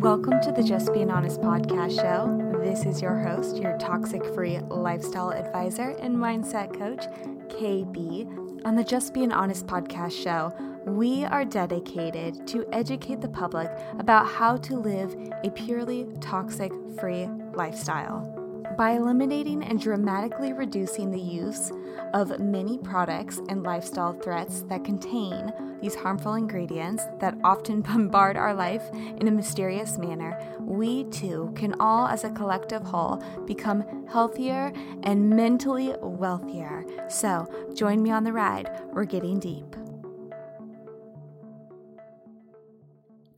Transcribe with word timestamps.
Welcome 0.00 0.40
to 0.44 0.50
the 0.50 0.62
Just 0.62 0.94
Being 0.94 1.10
Honest 1.10 1.42
podcast 1.42 2.00
show. 2.00 2.58
This 2.64 2.86
is 2.86 3.02
your 3.02 3.18
host, 3.18 3.58
your 3.58 3.76
toxic 3.76 4.24
free 4.34 4.58
lifestyle 4.60 5.30
advisor 5.30 5.90
and 6.00 6.16
mindset 6.16 6.72
coach, 6.72 7.04
KB. 7.48 8.64
On 8.64 8.76
the 8.76 8.82
Just 8.82 9.12
Being 9.12 9.30
Honest 9.30 9.66
podcast 9.66 10.12
show, 10.12 10.54
we 10.86 11.26
are 11.26 11.44
dedicated 11.44 12.46
to 12.46 12.66
educate 12.72 13.20
the 13.20 13.28
public 13.28 13.70
about 13.98 14.26
how 14.26 14.56
to 14.56 14.76
live 14.76 15.14
a 15.44 15.50
purely 15.50 16.06
toxic 16.22 16.72
free 16.98 17.28
lifestyle. 17.52 18.39
By 18.80 18.92
eliminating 18.92 19.62
and 19.62 19.78
dramatically 19.78 20.54
reducing 20.54 21.10
the 21.10 21.20
use 21.20 21.70
of 22.14 22.40
many 22.40 22.78
products 22.78 23.38
and 23.50 23.62
lifestyle 23.62 24.14
threats 24.14 24.62
that 24.70 24.84
contain 24.84 25.52
these 25.82 25.94
harmful 25.94 26.32
ingredients 26.32 27.04
that 27.18 27.36
often 27.44 27.82
bombard 27.82 28.38
our 28.38 28.54
life 28.54 28.88
in 28.94 29.28
a 29.28 29.30
mysterious 29.30 29.98
manner, 29.98 30.40
we 30.60 31.04
too 31.10 31.52
can 31.54 31.78
all, 31.78 32.06
as 32.06 32.24
a 32.24 32.30
collective 32.30 32.82
whole, 32.82 33.22
become 33.44 33.84
healthier 34.08 34.72
and 35.02 35.28
mentally 35.28 35.94
wealthier. 36.00 36.86
So, 37.10 37.46
join 37.74 38.02
me 38.02 38.10
on 38.12 38.24
the 38.24 38.32
ride. 38.32 38.70
We're 38.94 39.04
getting 39.04 39.40
deep. 39.40 39.76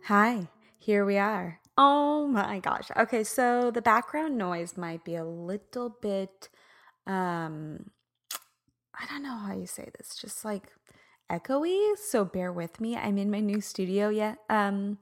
Hi, 0.04 0.46
here 0.78 1.04
we 1.04 1.18
are. 1.18 1.61
Oh 1.84 2.28
my 2.28 2.60
gosh. 2.60 2.92
Okay, 2.96 3.24
so 3.24 3.72
the 3.72 3.82
background 3.82 4.38
noise 4.38 4.76
might 4.76 5.04
be 5.04 5.16
a 5.16 5.24
little 5.24 5.88
bit 6.00 6.48
um 7.08 7.90
I 8.94 9.04
don't 9.10 9.24
know 9.24 9.36
how 9.36 9.52
you 9.56 9.66
say 9.66 9.90
this, 9.98 10.14
just 10.14 10.44
like 10.44 10.68
echoey, 11.28 11.96
so 11.96 12.24
bear 12.24 12.52
with 12.52 12.80
me. 12.80 12.94
I'm 12.96 13.18
in 13.18 13.32
my 13.32 13.40
new 13.40 13.60
studio 13.60 14.10
yet 14.10 14.38
um 14.48 14.98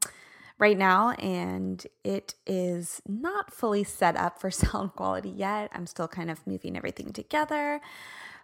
right 0.59 0.79
now 0.79 1.11
and 1.19 1.87
it 2.03 2.35
is 2.47 3.03
not 3.07 3.53
fully 3.53 3.85
set 3.85 4.17
up 4.17 4.41
for 4.41 4.51
sound 4.63 4.95
quality 4.95 5.29
yet. 5.29 5.71
I'm 5.75 5.87
still 5.87 6.09
kind 6.09 6.31
of 6.31 6.47
moving 6.47 6.79
everything 6.79 7.13
together. 7.13 7.83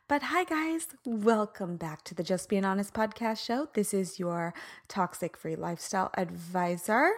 But 0.08 0.24
hi 0.24 0.44
guys, 0.44 0.89
welcome 1.06 1.78
back 1.78 2.05
to 2.05 2.14
the 2.14 2.22
Just 2.22 2.50
Being 2.50 2.66
Honest 2.66 2.92
podcast 2.92 3.42
show. 3.42 3.70
This 3.72 3.94
is 3.94 4.18
your 4.18 4.52
toxic 4.89 5.39
free 5.39 5.56
lifestyle 5.56 6.11
advisor, 6.18 7.12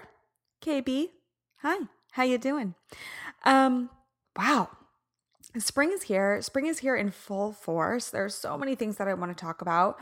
KB. 0.60 1.08
Hi, 1.62 1.78
how 2.12 2.22
you 2.24 2.38
doing? 2.38 2.74
Um 3.44 3.90
wow. 4.36 4.70
Spring 5.58 5.90
is 5.92 6.02
here. 6.04 6.42
Spring 6.42 6.66
is 6.66 6.80
here 6.80 6.96
in 6.96 7.10
full 7.10 7.52
force. 7.52 8.10
There's 8.10 8.34
so 8.34 8.58
many 8.58 8.74
things 8.74 8.96
that 8.96 9.08
I 9.08 9.14
want 9.14 9.36
to 9.36 9.40
talk 9.40 9.62
about, 9.62 9.98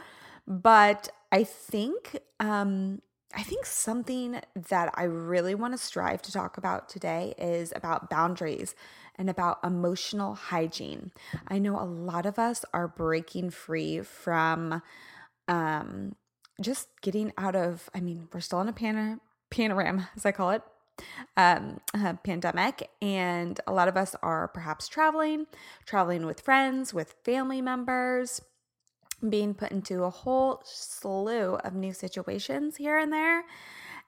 but 0.46 1.08
I 1.32 1.44
think 1.44 2.18
um 2.40 3.00
I 3.34 3.42
think 3.42 3.66
something 3.66 4.40
that 4.70 4.92
I 4.94 5.04
really 5.04 5.54
want 5.54 5.74
to 5.74 5.78
strive 5.78 6.22
to 6.22 6.32
talk 6.32 6.56
about 6.56 6.88
today 6.88 7.34
is 7.36 7.72
about 7.76 8.08
boundaries 8.08 8.74
and 9.16 9.28
about 9.28 9.58
emotional 9.64 10.34
hygiene. 10.34 11.10
I 11.48 11.58
know 11.58 11.78
a 11.78 11.84
lot 11.84 12.24
of 12.24 12.38
us 12.38 12.64
are 12.72 12.88
breaking 12.88 13.50
free 13.50 14.00
from 14.00 14.80
um, 15.48 16.14
just 16.60 16.88
getting 17.02 17.32
out 17.36 17.56
of, 17.56 17.90
I 17.94 18.00
mean, 18.00 18.28
we're 18.32 18.40
still 18.40 18.60
in 18.60 18.68
a 18.68 18.72
pan- 18.72 19.20
panorama, 19.56 20.08
as 20.16 20.26
I 20.26 20.32
call 20.32 20.50
it, 20.50 20.62
um, 21.36 21.80
pandemic. 22.22 22.90
And 23.00 23.58
a 23.66 23.72
lot 23.72 23.88
of 23.88 23.96
us 23.96 24.14
are 24.22 24.48
perhaps 24.48 24.88
traveling, 24.88 25.46
traveling 25.86 26.26
with 26.26 26.40
friends, 26.40 26.92
with 26.92 27.16
family 27.24 27.60
members, 27.60 28.42
being 29.26 29.54
put 29.54 29.72
into 29.72 30.04
a 30.04 30.10
whole 30.10 30.60
slew 30.64 31.56
of 31.56 31.74
new 31.74 31.92
situations 31.92 32.76
here 32.76 32.98
and 32.98 33.12
there. 33.12 33.44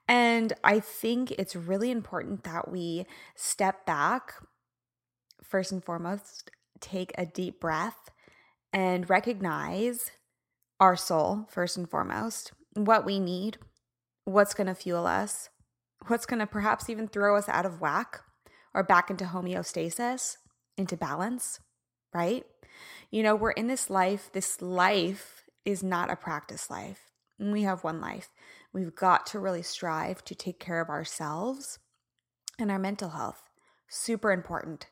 And 0.06 0.52
I 0.64 0.80
think 0.80 1.32
it's 1.32 1.56
really 1.56 1.90
important 1.90 2.44
that 2.44 2.70
we 2.70 3.06
step 3.34 3.84
back 3.86 4.34
first 5.42 5.72
and 5.72 5.84
foremost, 5.84 6.50
take 6.80 7.12
a 7.16 7.26
deep 7.26 7.60
breath 7.60 8.10
and 8.72 9.08
recognize 9.08 10.10
our 10.80 10.96
soul, 10.96 11.46
first 11.50 11.76
and 11.76 11.88
foremost, 11.90 12.52
what 12.74 13.04
we 13.04 13.18
need, 13.18 13.58
what's 14.28 14.54
going 14.54 14.66
to 14.66 14.74
fuel 14.74 15.06
us, 15.06 15.48
what's 16.06 16.26
going 16.26 16.40
to 16.40 16.46
perhaps 16.46 16.88
even 16.88 17.08
throw 17.08 17.36
us 17.36 17.48
out 17.48 17.66
of 17.66 17.80
whack 17.80 18.20
or 18.74 18.82
back 18.82 19.10
into 19.10 19.24
homeostasis, 19.24 20.36
into 20.76 20.96
balance, 20.96 21.60
right? 22.14 22.44
You 23.10 23.22
know, 23.22 23.34
we're 23.34 23.52
in 23.52 23.66
this 23.66 23.88
life. 23.88 24.30
This 24.32 24.60
life 24.60 25.44
is 25.64 25.82
not 25.82 26.10
a 26.10 26.16
practice 26.16 26.70
life. 26.70 27.00
We 27.38 27.62
have 27.62 27.84
one 27.84 28.00
life. 28.00 28.28
We've 28.72 28.94
got 28.94 29.26
to 29.28 29.38
really 29.38 29.62
strive 29.62 30.24
to 30.24 30.34
take 30.34 30.60
care 30.60 30.80
of 30.80 30.90
ourselves 30.90 31.78
and 32.58 32.70
our 32.70 32.78
mental 32.78 33.10
health. 33.10 33.42
Super 33.88 34.32
important. 34.32 34.88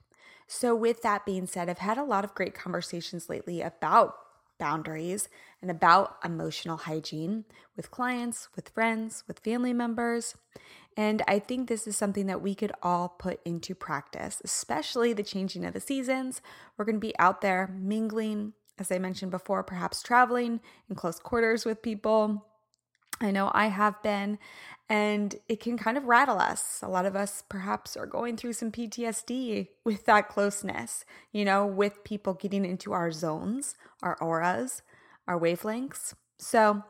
So, 0.48 0.74
with 0.74 1.02
that 1.02 1.26
being 1.26 1.46
said, 1.46 1.68
I've 1.68 1.78
had 1.78 1.98
a 1.98 2.04
lot 2.04 2.24
of 2.24 2.34
great 2.34 2.54
conversations 2.54 3.28
lately 3.28 3.60
about 3.60 4.14
boundaries 4.58 5.28
and 5.62 5.70
about 5.70 6.16
emotional 6.24 6.76
hygiene 6.76 7.44
with 7.76 7.90
clients, 7.90 8.48
with 8.56 8.68
friends, 8.70 9.24
with 9.26 9.40
family 9.40 9.72
members. 9.72 10.34
And 10.96 11.22
I 11.28 11.38
think 11.38 11.68
this 11.68 11.86
is 11.86 11.96
something 11.96 12.26
that 12.26 12.40
we 12.40 12.54
could 12.54 12.72
all 12.82 13.08
put 13.08 13.40
into 13.44 13.74
practice, 13.74 14.40
especially 14.44 15.12
the 15.12 15.22
changing 15.22 15.64
of 15.64 15.74
the 15.74 15.80
seasons. 15.80 16.40
We're 16.76 16.86
going 16.86 16.96
to 16.96 17.06
be 17.06 17.18
out 17.18 17.42
there 17.42 17.74
mingling, 17.78 18.54
as 18.78 18.90
I 18.90 18.98
mentioned 18.98 19.30
before, 19.30 19.62
perhaps 19.62 20.02
traveling 20.02 20.60
in 20.88 20.96
close 20.96 21.18
quarters 21.18 21.64
with 21.64 21.82
people. 21.82 22.46
I 23.20 23.30
know 23.30 23.50
I 23.54 23.66
have 23.68 24.02
been, 24.02 24.38
and 24.88 25.34
it 25.48 25.60
can 25.60 25.78
kind 25.78 25.96
of 25.96 26.04
rattle 26.04 26.38
us. 26.38 26.80
A 26.82 26.88
lot 26.88 27.06
of 27.06 27.16
us 27.16 27.42
perhaps 27.48 27.96
are 27.96 28.06
going 28.06 28.36
through 28.36 28.52
some 28.52 28.70
PTSD 28.70 29.68
with 29.84 30.04
that 30.06 30.28
closeness, 30.28 31.04
you 31.32 31.44
know, 31.44 31.66
with 31.66 32.04
people 32.04 32.34
getting 32.34 32.64
into 32.64 32.92
our 32.92 33.10
zones, 33.10 33.74
our 34.02 34.16
auras, 34.20 34.82
our 35.26 35.40
wavelengths. 35.40 36.14
So 36.38 36.82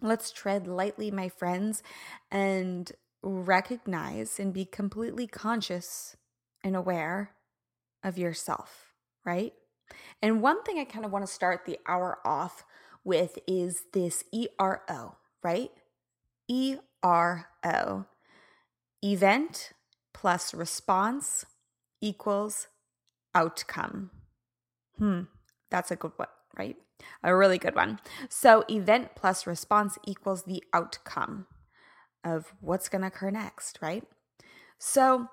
let's 0.00 0.32
tread 0.32 0.66
lightly, 0.66 1.10
my 1.10 1.28
friends, 1.28 1.82
and 2.30 2.90
recognize 3.22 4.40
and 4.40 4.52
be 4.52 4.64
completely 4.64 5.26
conscious 5.26 6.16
and 6.64 6.74
aware 6.74 7.30
of 8.02 8.18
yourself, 8.18 8.92
right? 9.24 9.52
And 10.20 10.42
one 10.42 10.62
thing 10.62 10.78
I 10.78 10.84
kind 10.84 11.04
of 11.04 11.12
want 11.12 11.24
to 11.26 11.32
start 11.32 11.64
the 11.64 11.78
hour 11.86 12.18
off 12.24 12.64
with 13.04 13.38
is 13.46 13.84
this 13.92 14.24
ERO, 14.32 15.16
right? 15.42 15.70
ERO. 16.50 18.06
Event 19.04 19.72
plus 20.14 20.54
response 20.54 21.44
equals 22.00 22.68
outcome. 23.34 24.10
Hmm, 24.98 25.22
that's 25.70 25.90
a 25.90 25.96
good 25.96 26.12
one, 26.16 26.28
right? 26.56 26.76
A 27.24 27.34
really 27.34 27.58
good 27.58 27.74
one. 27.74 27.98
So, 28.28 28.64
event 28.68 29.10
plus 29.16 29.46
response 29.46 29.98
equals 30.04 30.44
the 30.44 30.62
outcome 30.72 31.46
of 32.24 32.52
what's 32.60 32.88
going 32.88 33.02
to 33.02 33.08
occur 33.08 33.30
next, 33.30 33.80
right? 33.82 34.04
So, 34.78 35.28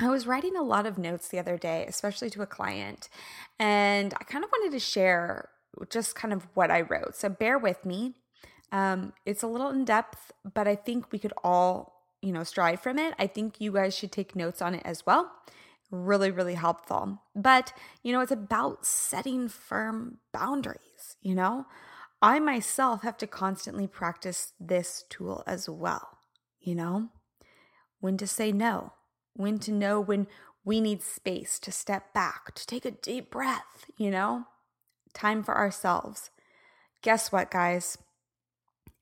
I 0.00 0.08
was 0.08 0.26
writing 0.26 0.56
a 0.56 0.62
lot 0.62 0.84
of 0.84 0.98
notes 0.98 1.28
the 1.28 1.38
other 1.38 1.56
day, 1.56 1.86
especially 1.88 2.28
to 2.30 2.42
a 2.42 2.46
client, 2.46 3.08
and 3.58 4.12
I 4.20 4.24
kind 4.24 4.44
of 4.44 4.50
wanted 4.50 4.72
to 4.72 4.80
share 4.80 5.48
just 5.90 6.14
kind 6.14 6.32
of 6.32 6.46
what 6.54 6.70
I 6.70 6.82
wrote. 6.82 7.14
So, 7.16 7.28
bear 7.28 7.58
with 7.58 7.84
me. 7.84 8.14
Um, 8.72 9.12
it's 9.26 9.42
a 9.42 9.46
little 9.46 9.68
in 9.68 9.84
depth, 9.84 10.32
but 10.54 10.66
I 10.66 10.74
think 10.74 11.12
we 11.12 11.18
could 11.18 11.34
all, 11.44 12.06
you 12.22 12.32
know, 12.32 12.42
strive 12.42 12.80
from 12.80 12.98
it. 12.98 13.14
I 13.18 13.26
think 13.26 13.60
you 13.60 13.72
guys 13.72 13.94
should 13.94 14.12
take 14.12 14.34
notes 14.34 14.62
on 14.62 14.74
it 14.74 14.82
as 14.84 15.04
well. 15.04 15.30
Really, 15.90 16.30
really 16.30 16.54
helpful. 16.54 17.20
But, 17.34 17.74
you 18.02 18.12
know, 18.12 18.22
it's 18.22 18.32
about 18.32 18.86
setting 18.86 19.48
firm 19.48 20.18
boundaries, 20.32 21.16
you 21.20 21.34
know? 21.34 21.66
I 22.22 22.38
myself 22.38 23.02
have 23.02 23.18
to 23.18 23.26
constantly 23.26 23.86
practice 23.86 24.54
this 24.58 25.04
tool 25.10 25.42
as 25.46 25.68
well, 25.68 26.18
you 26.60 26.74
know? 26.74 27.10
When 28.00 28.16
to 28.16 28.26
say 28.26 28.52
no, 28.52 28.94
when 29.34 29.58
to 29.60 29.72
know 29.72 30.00
when 30.00 30.28
we 30.64 30.80
need 30.80 31.02
space 31.02 31.58
to 31.58 31.72
step 31.72 32.14
back, 32.14 32.54
to 32.54 32.66
take 32.66 32.86
a 32.86 32.90
deep 32.90 33.30
breath, 33.30 33.84
you 33.98 34.10
know? 34.10 34.46
Time 35.14 35.42
for 35.42 35.56
ourselves. 35.56 36.30
Guess 37.02 37.32
what, 37.32 37.50
guys? 37.50 37.98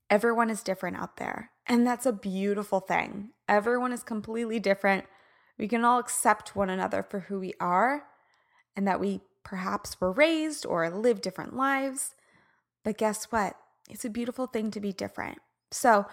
Everyone 0.09 0.51
is 0.51 0.63
different 0.63 0.97
out 0.97 1.17
there. 1.19 1.51
And 1.67 1.87
that's 1.87 2.07
a 2.07 2.13
beautiful 2.13 2.81
thing. 2.81 3.31
Everyone 3.49 3.93
is 3.93 4.03
completely 4.03 4.59
different. 4.59 5.05
We 5.59 5.69
can 5.69 5.85
all 5.85 5.99
accept 5.99 6.57
one 6.57 6.71
another 6.71 7.03
for 7.03 7.21
who 7.21 7.39
we 7.39 7.55
are 7.61 8.05
and 8.75 8.89
that 8.89 8.99
we 8.99 9.21
perhaps 9.45 10.01
were 10.01 10.13
raised 10.13 10.67
or 10.67 10.89
live 10.91 11.21
different 11.21 11.55
lives. 11.55 12.15
But 12.85 12.99
guess 12.99 13.25
what? 13.25 13.57
It's 13.89 14.05
a 14.05 14.11
beautiful 14.11 14.47
thing 14.47 14.71
to 14.73 14.81
be 14.81 14.93
different. 14.93 15.39
So, 15.71 16.07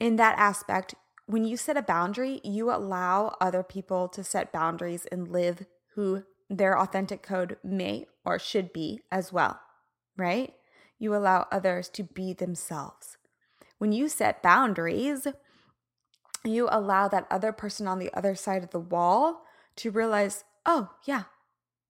in 0.00 0.16
that 0.16 0.38
aspect, 0.38 0.94
when 1.26 1.44
you 1.44 1.56
set 1.56 1.76
a 1.76 1.82
boundary, 1.82 2.40
you 2.42 2.70
allow 2.70 3.36
other 3.40 3.62
people 3.62 4.08
to 4.08 4.24
set 4.24 4.52
boundaries 4.52 5.06
and 5.06 5.28
live 5.28 5.66
who 5.94 6.24
their 6.48 6.78
authentic 6.78 7.22
code 7.22 7.56
may 7.62 8.06
or 8.24 8.38
should 8.38 8.72
be 8.72 9.00
as 9.10 9.32
well, 9.32 9.60
right? 10.16 10.54
You 10.98 11.14
allow 11.14 11.46
others 11.50 11.88
to 11.90 12.02
be 12.02 12.32
themselves 12.32 13.18
when 13.78 13.92
you 13.92 14.08
set 14.08 14.42
boundaries, 14.42 15.26
you 16.44 16.68
allow 16.70 17.08
that 17.08 17.26
other 17.30 17.52
person 17.52 17.86
on 17.86 17.98
the 17.98 18.12
other 18.12 18.34
side 18.34 18.62
of 18.62 18.70
the 18.70 18.80
wall 18.80 19.44
to 19.76 19.90
realize, 19.90 20.44
oh, 20.66 20.90
yeah, 21.04 21.24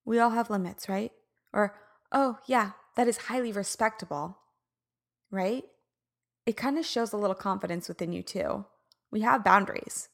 we 0.05 0.19
all 0.19 0.31
have 0.31 0.50
limits, 0.50 0.88
right? 0.88 1.12
Or, 1.52 1.75
oh, 2.12 2.38
yeah, 2.46 2.72
that 2.96 3.08
is 3.08 3.16
highly 3.16 3.52
respectable, 3.52 4.38
right? 5.31 5.64
It 6.46 6.56
kind 6.56 6.78
of 6.78 6.87
shows 6.87 7.12
a 7.12 7.16
little 7.16 7.34
confidence 7.34 7.88
within 7.88 8.12
you 8.12 8.22
too. 8.22 8.66
We 9.10 9.22
have 9.22 9.44
boundaries. 9.44 10.08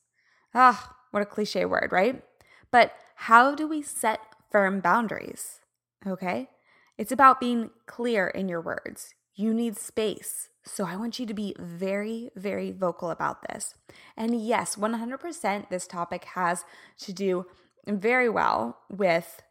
Ah, 0.54 0.96
what 1.10 1.22
a 1.22 1.26
cliche 1.26 1.64
word, 1.64 1.90
right? 1.90 2.22
But 2.70 2.92
how 3.16 3.54
do 3.54 3.66
we 3.66 3.82
set 3.82 4.20
firm 4.54 4.78
boundaries? 4.78 5.58
Okay. 6.06 6.48
It's 6.96 7.10
about 7.10 7.40
being 7.40 7.70
clear 7.86 8.28
in 8.28 8.48
your 8.48 8.60
words. 8.60 9.12
You 9.34 9.52
need 9.52 9.76
space. 9.76 10.48
So 10.64 10.86
I 10.86 10.94
want 10.94 11.18
you 11.18 11.26
to 11.26 11.34
be 11.34 11.56
very, 11.58 12.30
very 12.36 12.70
vocal 12.70 13.10
about 13.10 13.42
this. 13.48 13.74
And 14.16 14.40
yes, 14.40 14.76
100% 14.76 15.70
this 15.70 15.88
topic 15.88 16.24
has 16.36 16.64
to 17.00 17.12
do 17.12 17.46
very 17.88 18.28
well 18.28 18.78
with 18.88 19.42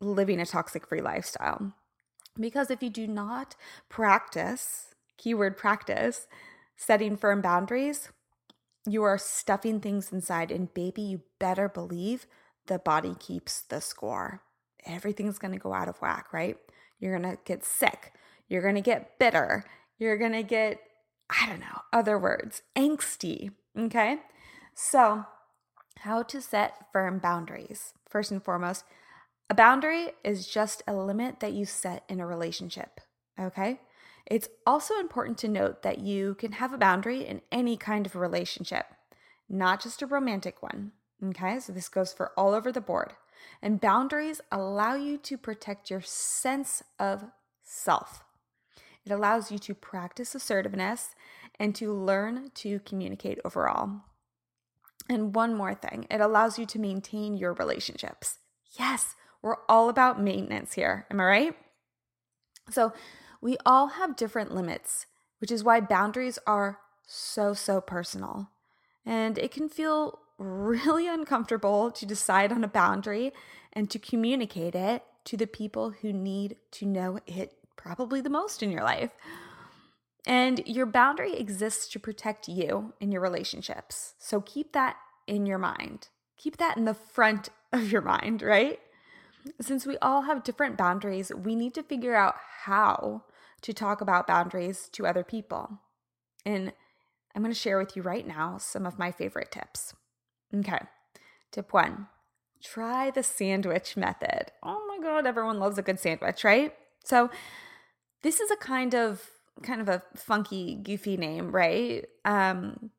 living 0.00 0.40
a 0.40 0.46
toxic 0.46 0.88
free 0.88 1.02
lifestyle. 1.02 1.72
Because 2.36 2.68
if 2.68 2.82
you 2.82 2.90
do 2.90 3.06
not 3.06 3.54
practice, 3.88 4.88
keyword 5.18 5.56
practice, 5.56 6.26
setting 6.76 7.16
firm 7.16 7.40
boundaries, 7.40 8.08
you 8.84 9.04
are 9.04 9.18
stuffing 9.18 9.78
things 9.78 10.10
inside. 10.10 10.50
And 10.50 10.74
baby, 10.74 11.02
you 11.02 11.20
better 11.38 11.68
believe 11.68 12.26
the 12.66 12.80
body 12.80 13.14
keeps 13.20 13.62
the 13.62 13.80
score. 13.80 14.42
Everything's 14.86 15.38
gonna 15.38 15.58
go 15.58 15.72
out 15.72 15.88
of 15.88 15.98
whack, 15.98 16.32
right? 16.32 16.56
You're 16.98 17.16
gonna 17.16 17.38
get 17.44 17.64
sick. 17.64 18.12
You're 18.48 18.62
gonna 18.62 18.80
get 18.80 19.18
bitter. 19.18 19.64
You're 19.98 20.16
gonna 20.16 20.42
get, 20.42 20.80
I 21.28 21.46
don't 21.46 21.60
know, 21.60 21.82
other 21.92 22.18
words, 22.18 22.62
angsty. 22.76 23.52
Okay. 23.76 24.18
So, 24.74 25.24
how 26.00 26.22
to 26.22 26.40
set 26.40 26.86
firm 26.92 27.18
boundaries. 27.18 27.92
First 28.08 28.30
and 28.30 28.42
foremost, 28.42 28.84
a 29.50 29.54
boundary 29.54 30.12
is 30.22 30.46
just 30.46 30.82
a 30.86 30.94
limit 30.94 31.40
that 31.40 31.52
you 31.52 31.64
set 31.64 32.04
in 32.08 32.20
a 32.20 32.26
relationship. 32.26 33.00
Okay. 33.40 33.80
It's 34.26 34.48
also 34.66 34.98
important 34.98 35.38
to 35.38 35.48
note 35.48 35.82
that 35.82 36.00
you 36.00 36.34
can 36.34 36.52
have 36.52 36.72
a 36.72 36.78
boundary 36.78 37.26
in 37.26 37.40
any 37.50 37.76
kind 37.78 38.04
of 38.04 38.14
relationship, 38.14 38.86
not 39.48 39.82
just 39.82 40.02
a 40.02 40.06
romantic 40.06 40.62
one. 40.62 40.92
Okay, 41.24 41.58
so 41.58 41.72
this 41.72 41.88
goes 41.88 42.12
for 42.12 42.32
all 42.36 42.54
over 42.54 42.70
the 42.70 42.80
board. 42.80 43.14
And 43.62 43.80
boundaries 43.80 44.40
allow 44.50 44.94
you 44.94 45.18
to 45.18 45.36
protect 45.38 45.90
your 45.90 46.00
sense 46.00 46.82
of 46.98 47.24
self. 47.62 48.24
It 49.04 49.12
allows 49.12 49.50
you 49.50 49.58
to 49.58 49.74
practice 49.74 50.34
assertiveness 50.34 51.14
and 51.58 51.74
to 51.76 51.92
learn 51.92 52.50
to 52.56 52.80
communicate 52.80 53.38
overall. 53.44 54.02
And 55.08 55.34
one 55.34 55.54
more 55.54 55.74
thing, 55.74 56.06
it 56.10 56.20
allows 56.20 56.58
you 56.58 56.66
to 56.66 56.78
maintain 56.78 57.36
your 57.36 57.54
relationships. 57.54 58.38
Yes, 58.78 59.14
we're 59.40 59.56
all 59.68 59.88
about 59.88 60.20
maintenance 60.20 60.74
here. 60.74 61.06
Am 61.10 61.20
I 61.20 61.24
right? 61.24 61.56
So, 62.70 62.92
we 63.40 63.56
all 63.64 63.88
have 63.88 64.16
different 64.16 64.54
limits, 64.54 65.06
which 65.38 65.50
is 65.50 65.64
why 65.64 65.80
boundaries 65.80 66.38
are 66.46 66.80
so, 67.06 67.54
so 67.54 67.80
personal. 67.80 68.50
And 69.06 69.38
it 69.38 69.50
can 69.50 69.68
feel 69.68 70.18
really 70.38 71.08
uncomfortable 71.08 71.90
to 71.90 72.06
decide 72.06 72.52
on 72.52 72.64
a 72.64 72.68
boundary 72.68 73.32
and 73.72 73.90
to 73.90 73.98
communicate 73.98 74.74
it 74.74 75.02
to 75.24 75.36
the 75.36 75.46
people 75.46 75.90
who 75.90 76.12
need 76.12 76.56
to 76.70 76.86
know 76.86 77.18
it 77.26 77.54
probably 77.76 78.20
the 78.20 78.30
most 78.30 78.62
in 78.62 78.70
your 78.70 78.82
life. 78.82 79.10
And 80.26 80.62
your 80.66 80.86
boundary 80.86 81.34
exists 81.36 81.88
to 81.88 81.98
protect 81.98 82.48
you 82.48 82.94
in 83.00 83.12
your 83.12 83.20
relationships. 83.20 84.14
So 84.18 84.40
keep 84.40 84.72
that 84.72 84.96
in 85.26 85.46
your 85.46 85.58
mind. 85.58 86.08
Keep 86.36 86.58
that 86.58 86.76
in 86.76 86.84
the 86.84 86.94
front 86.94 87.48
of 87.72 87.90
your 87.90 88.02
mind, 88.02 88.42
right? 88.42 88.80
Since 89.60 89.86
we 89.86 89.96
all 89.98 90.22
have 90.22 90.44
different 90.44 90.76
boundaries, 90.76 91.32
we 91.34 91.54
need 91.54 91.74
to 91.74 91.82
figure 91.82 92.14
out 92.14 92.34
how 92.64 93.24
to 93.62 93.72
talk 93.72 94.00
about 94.00 94.26
boundaries 94.26 94.88
to 94.92 95.06
other 95.06 95.24
people. 95.24 95.80
And 96.44 96.72
I'm 97.34 97.42
going 97.42 97.52
to 97.52 97.58
share 97.58 97.78
with 97.78 97.96
you 97.96 98.02
right 98.02 98.26
now 98.26 98.58
some 98.58 98.86
of 98.86 98.98
my 98.98 99.12
favorite 99.12 99.50
tips. 99.50 99.94
Okay, 100.54 100.80
tip 101.52 101.72
one 101.72 102.08
try 102.60 103.08
the 103.10 103.22
sandwich 103.22 103.96
method. 103.96 104.50
Oh 104.64 104.84
my 104.88 104.98
God, 105.00 105.26
everyone 105.26 105.60
loves 105.60 105.78
a 105.78 105.82
good 105.82 106.00
sandwich, 106.00 106.42
right? 106.42 106.74
So, 107.04 107.30
this 108.22 108.40
is 108.40 108.50
a 108.50 108.56
kind 108.56 108.94
of 108.94 109.22
kind 109.62 109.80
of 109.80 109.88
a 109.88 110.02
funky 110.16 110.76
goofy 110.76 111.16
name 111.16 111.50
right 111.50 112.06
um 112.24 112.90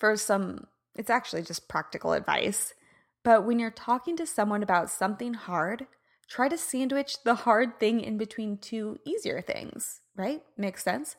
for 0.00 0.16
some 0.16 0.66
it's 0.96 1.08
actually 1.08 1.40
just 1.40 1.68
practical 1.68 2.12
advice 2.12 2.74
but 3.22 3.44
when 3.44 3.60
you're 3.60 3.70
talking 3.70 4.16
to 4.16 4.26
someone 4.26 4.60
about 4.60 4.90
something 4.90 5.34
hard 5.34 5.86
try 6.28 6.48
to 6.48 6.58
sandwich 6.58 7.22
the 7.24 7.34
hard 7.34 7.78
thing 7.78 8.00
in 8.00 8.18
between 8.18 8.58
two 8.58 8.98
easier 9.04 9.40
things, 9.40 10.00
right? 10.16 10.42
Makes 10.56 10.84
sense? 10.84 11.16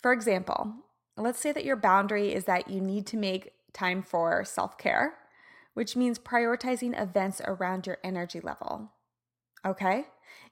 For 0.00 0.12
example, 0.12 0.74
let's 1.16 1.40
say 1.40 1.52
that 1.52 1.64
your 1.64 1.76
boundary 1.76 2.34
is 2.34 2.44
that 2.44 2.68
you 2.68 2.80
need 2.80 3.06
to 3.08 3.16
make 3.16 3.52
time 3.72 4.02
for 4.02 4.44
self 4.44 4.78
care, 4.78 5.14
which 5.74 5.96
means 5.96 6.18
prioritizing 6.18 7.00
events 7.00 7.40
around 7.44 7.86
your 7.86 7.98
energy 8.04 8.40
level. 8.40 8.92
Okay? 9.64 10.06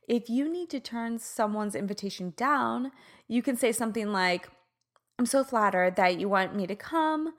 If 0.09 0.29
you 0.29 0.51
need 0.51 0.71
to 0.71 0.81
turn 0.81 1.19
someone's 1.19 1.75
invitation 1.75 2.33
down, 2.37 2.93
you 3.29 3.43
can 3.43 3.57
say 3.57 3.73
something 3.73 4.13
like, 4.13 4.49
I'm 5.19 5.27
so 5.27 5.45
flattered 5.45 5.97
that 5.97 6.19
you 6.19 6.29
want 6.29 6.57
me 6.57 6.67
to 6.67 6.75
come, 6.75 7.35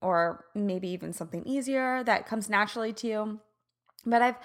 or 0.00 0.44
maybe 0.54 0.88
even 0.88 1.12
something 1.12 1.46
easier 1.46 2.02
that 2.04 2.26
comes 2.26 2.50
naturally 2.50 2.92
to 2.94 3.06
you. 3.06 3.40
But 4.04 4.22
I've 4.22 4.36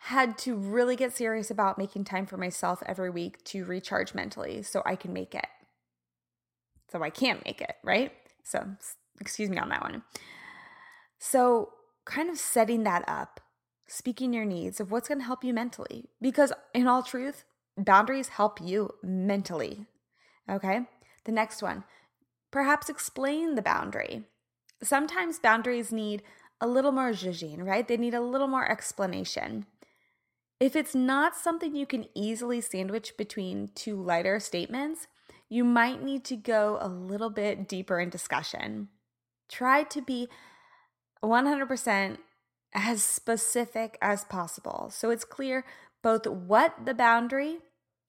had 0.00 0.36
to 0.38 0.54
really 0.54 0.94
get 0.94 1.16
serious 1.16 1.50
about 1.50 1.78
making 1.78 2.04
time 2.04 2.26
for 2.26 2.36
myself 2.36 2.82
every 2.86 3.10
week 3.10 3.42
to 3.44 3.64
recharge 3.64 4.14
mentally 4.14 4.62
so 4.62 4.82
I 4.84 4.94
can 4.94 5.12
make 5.12 5.34
it. 5.34 5.46
So 6.92 7.02
I 7.02 7.10
can't 7.10 7.44
make 7.44 7.60
it, 7.60 7.74
right? 7.82 8.12
So, 8.44 8.68
excuse 9.20 9.50
me 9.50 9.58
on 9.58 9.68
that 9.70 9.82
one. 9.82 10.02
So, 11.18 11.70
kind 12.04 12.30
of 12.30 12.38
setting 12.38 12.84
that 12.84 13.04
up, 13.08 13.40
speaking 13.86 14.32
your 14.32 14.44
needs 14.44 14.80
of 14.80 14.90
what's 14.90 15.08
going 15.08 15.20
to 15.20 15.26
help 15.26 15.42
you 15.42 15.52
mentally. 15.52 16.10
Because, 16.20 16.52
in 16.74 16.86
all 16.86 17.02
truth, 17.02 17.44
boundaries 17.76 18.28
help 18.28 18.60
you 18.60 18.90
mentally. 19.02 19.86
Okay. 20.50 20.86
The 21.24 21.32
next 21.32 21.62
one, 21.62 21.84
perhaps 22.52 22.88
explain 22.88 23.54
the 23.54 23.62
boundary. 23.62 24.24
Sometimes 24.82 25.38
boundaries 25.38 25.90
need 25.90 26.22
a 26.60 26.66
little 26.66 26.92
more 26.92 27.10
zhuzhing, 27.10 27.66
right? 27.66 27.86
They 27.86 27.96
need 27.96 28.14
a 28.14 28.20
little 28.20 28.46
more 28.46 28.70
explanation. 28.70 29.66
If 30.58 30.74
it's 30.74 30.94
not 30.94 31.36
something 31.36 31.74
you 31.74 31.86
can 31.86 32.06
easily 32.14 32.60
sandwich 32.60 33.16
between 33.18 33.70
two 33.74 34.00
lighter 34.00 34.40
statements, 34.40 35.06
you 35.48 35.64
might 35.64 36.02
need 36.02 36.24
to 36.26 36.36
go 36.36 36.78
a 36.80 36.88
little 36.88 37.30
bit 37.30 37.68
deeper 37.68 38.00
in 38.00 38.08
discussion. 38.08 38.88
Try 39.48 39.82
to 39.84 40.02
be 40.02 40.28
100% 41.22 42.18
as 42.74 43.02
specific 43.02 43.96
as 44.02 44.24
possible 44.24 44.90
so 44.92 45.08
it's 45.10 45.24
clear 45.24 45.64
both 46.02 46.26
what 46.26 46.84
the 46.84 46.92
boundary 46.92 47.58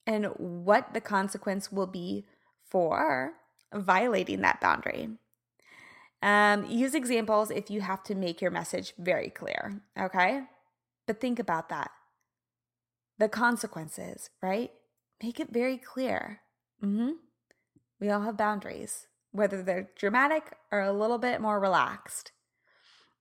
and 0.06 0.26
what 0.36 0.92
the 0.92 1.00
consequence 1.00 1.72
will 1.72 1.86
be 1.86 2.26
for 2.68 3.32
violating 3.74 4.42
that 4.42 4.60
boundary. 4.60 5.08
Um, 6.22 6.66
use 6.66 6.94
examples 6.94 7.50
if 7.50 7.70
you 7.70 7.80
have 7.80 8.02
to 8.04 8.14
make 8.14 8.40
your 8.40 8.50
message 8.50 8.92
very 8.98 9.30
clear, 9.30 9.80
okay? 9.98 10.42
But 11.06 11.20
think 11.20 11.38
about 11.38 11.68
that 11.70 11.90
the 13.18 13.28
consequences, 13.28 14.30
right? 14.40 14.70
Make 15.22 15.40
it 15.40 15.50
very 15.50 15.76
clear. 15.76 16.40
Mm-hmm. 16.82 17.10
We 18.00 18.10
all 18.10 18.22
have 18.22 18.36
boundaries, 18.36 19.07
whether 19.32 19.62
they're 19.62 19.90
dramatic 19.96 20.54
or 20.72 20.80
a 20.80 20.92
little 20.92 21.18
bit 21.18 21.40
more 21.40 21.60
relaxed. 21.60 22.32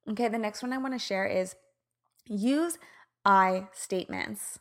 Okay, 0.10 0.28
the 0.28 0.38
next 0.38 0.62
one 0.62 0.74
I 0.74 0.78
want 0.78 0.94
to 0.94 1.00
share 1.00 1.26
is 1.26 1.56
use 2.26 2.78
I 3.26 3.68
statements 3.74 4.60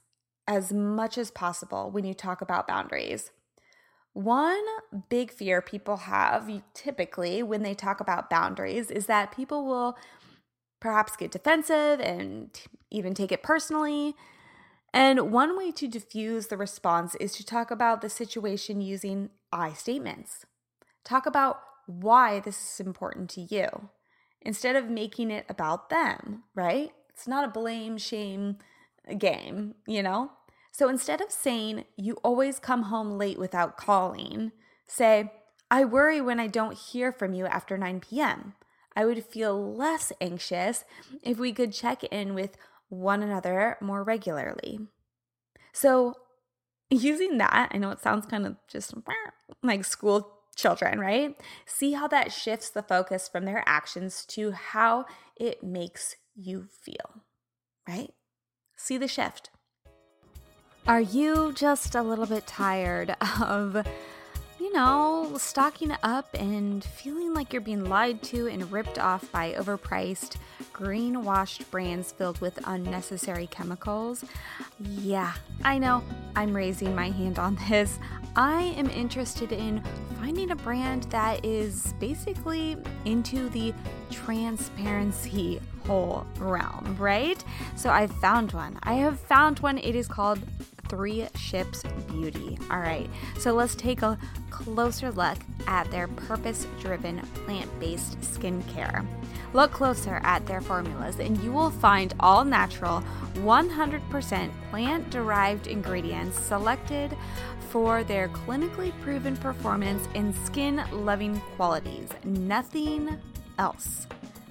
as 0.49 0.73
much 0.73 1.19
as 1.19 1.31
possible 1.31 1.91
when 1.91 2.05
you 2.05 2.15
talk 2.15 2.41
about 2.41 2.67
boundaries. 2.67 3.31
One 4.13 4.65
big 5.09 5.31
fear 5.31 5.61
people 5.61 5.99
have 5.99 6.51
typically 6.75 7.43
when 7.43 7.63
they 7.63 7.75
talk 7.75 8.01
about 8.01 8.31
boundaries 8.31 8.91
is 8.91 9.07
that 9.07 9.37
people 9.37 9.67
will 9.67 9.97
perhaps 10.81 11.17
get 11.17 11.31
defensive 11.31 12.01
and 12.01 12.51
even 12.91 13.15
take 13.15 13.31
it 13.31 13.43
personally 13.43 14.15
and 14.97 15.31
one 15.31 15.59
way 15.59 15.73
to 15.73 15.89
diffuse 15.89 16.47
the 16.47 16.57
response 16.57 17.15
is 17.17 17.35
to 17.35 17.45
talk 17.45 17.71
about 17.71 18.01
the 18.01 18.09
situation 18.09 18.81
using 18.81 19.29
I 19.53 19.75
statements. 19.75 20.47
Talk 21.07 21.25
about 21.25 21.61
why 21.87 22.41
this 22.41 22.75
is 22.75 22.85
important 22.85 23.31
to 23.31 23.43
you 23.43 23.91
instead 24.43 24.75
of 24.75 24.91
making 24.91 25.31
it 25.31 25.47
about 25.49 25.89
them, 25.89 26.43
right? 26.53 26.91
It's 27.11 27.29
not 27.29 27.45
a 27.45 27.51
blame 27.51 27.97
shame 27.97 28.59
game, 29.17 29.77
you 29.87 30.03
know? 30.03 30.33
So 30.73 30.89
instead 30.89 31.21
of 31.21 31.31
saying, 31.31 31.85
you 31.97 32.15
always 32.25 32.59
come 32.59 32.83
home 32.83 33.17
late 33.17 33.39
without 33.39 33.77
calling, 33.77 34.51
say, 34.89 35.33
I 35.71 35.85
worry 35.85 36.21
when 36.21 36.41
I 36.41 36.49
don't 36.49 36.77
hear 36.77 37.13
from 37.13 37.35
you 37.35 37.47
after 37.47 37.79
9 37.79 38.01
p.m. 38.01 38.55
I 38.97 39.05
would 39.05 39.25
feel 39.25 39.75
less 39.75 40.13
anxious 40.21 40.85
if 41.23 41.39
we 41.39 41.53
could 41.53 41.73
check 41.73 42.03
in 42.03 42.35
with 42.35 42.57
one 42.89 43.23
another 43.23 43.77
more 43.81 44.03
regularly. 44.03 44.81
So, 45.73 46.15
using 46.91 47.39
that, 47.39 47.71
I 47.73 47.79
know 47.79 47.91
it 47.91 48.01
sounds 48.01 48.27
kind 48.27 48.45
of 48.45 48.57
just 48.67 48.93
like 49.63 49.85
school 49.85 50.36
children, 50.57 50.99
right? 50.99 51.37
See 51.67 51.93
how 51.93 52.09
that 52.09 52.33
shifts 52.33 52.71
the 52.71 52.83
focus 52.83 53.29
from 53.29 53.45
their 53.45 53.63
actions 53.67 54.25
to 54.27 54.53
how 54.53 55.07
it 55.37 55.63
makes 55.63 56.17
you 56.35 56.67
feel, 56.83 57.23
right? 57.89 58.13
See 58.77 58.99
the 58.99 59.09
shift. 59.09 59.51
Are 60.89 61.01
you 61.01 61.53
just 61.53 61.95
a 61.95 62.03
little 62.03 62.27
bit 62.27 62.47
tired 62.47 63.17
of 63.41 63.87
you 64.67 64.73
know, 64.73 65.33
stocking 65.37 65.95
up 66.03 66.29
and 66.35 66.83
feeling 66.83 67.33
like 67.33 67.53
you're 67.53 67.63
being 67.63 67.85
lied 67.85 68.21
to 68.21 68.49
and 68.49 68.73
ripped 68.73 68.99
off 68.99 69.31
by 69.31 69.53
overpriced, 69.53 70.39
greenwashed 70.73 71.71
brands 71.71 72.11
filled 72.11 72.41
with 72.41 72.59
unnecessary 72.67 73.47
chemicals. 73.47 74.25
Yeah, 74.81 75.35
I 75.63 75.79
know, 75.79 76.03
I'm 76.35 76.53
raising 76.53 76.97
my 76.97 77.11
hand 77.11 77.39
on 77.39 77.57
this. 77.69 78.01
I 78.35 78.75
am 78.77 78.91
interested 78.91 79.53
in 79.53 79.85
finding 80.19 80.51
a 80.51 80.57
brand 80.57 81.05
that 81.05 81.45
is 81.45 81.95
basically 82.01 82.77
into 83.05 83.49
the 83.51 83.73
transparency 84.11 85.61
whole 85.87 86.27
realm, 86.41 86.97
right? 86.99 87.43
So 87.77 87.91
I've 87.91 88.11
found 88.17 88.51
one. 88.51 88.81
I 88.83 88.95
have 88.95 89.21
found 89.21 89.61
one. 89.61 89.79
It 89.79 89.95
is 89.95 90.09
called 90.09 90.41
Three 90.89 91.27
Ships 91.37 91.83
Beauty. 92.09 92.59
All 92.71 92.81
right, 92.81 93.09
so 93.39 93.53
let's 93.53 93.75
take 93.75 94.03
a 94.03 94.19
closer 94.51 95.11
look 95.11 95.39
at 95.67 95.91
their 95.91 96.09
purpose 96.09 96.67
driven 96.81 97.21
plant 97.45 97.71
based 97.79 98.21
skincare. 98.21 99.07
Look 99.53 99.73
closer 99.73 100.21
at 100.23 100.47
their 100.47 100.61
formulas, 100.61 101.19
and 101.19 101.39
you 101.39 101.53
will 101.53 101.71
find 101.71 102.15
all 102.21 102.45
natural, 102.45 103.03
100% 103.37 104.51
plant 104.71 105.11
derived 105.11 105.67
ingredients 105.67 106.39
selected 106.39 107.17
for 107.71 108.05
their 108.05 108.29
clinically 108.29 108.93
proven 109.03 109.37
performance 109.37 110.09
and 110.15 110.35
skin 110.35 110.83
loving 110.93 111.41
qualities. 111.57 112.09
Nothing 112.25 113.19
else. 113.59 114.07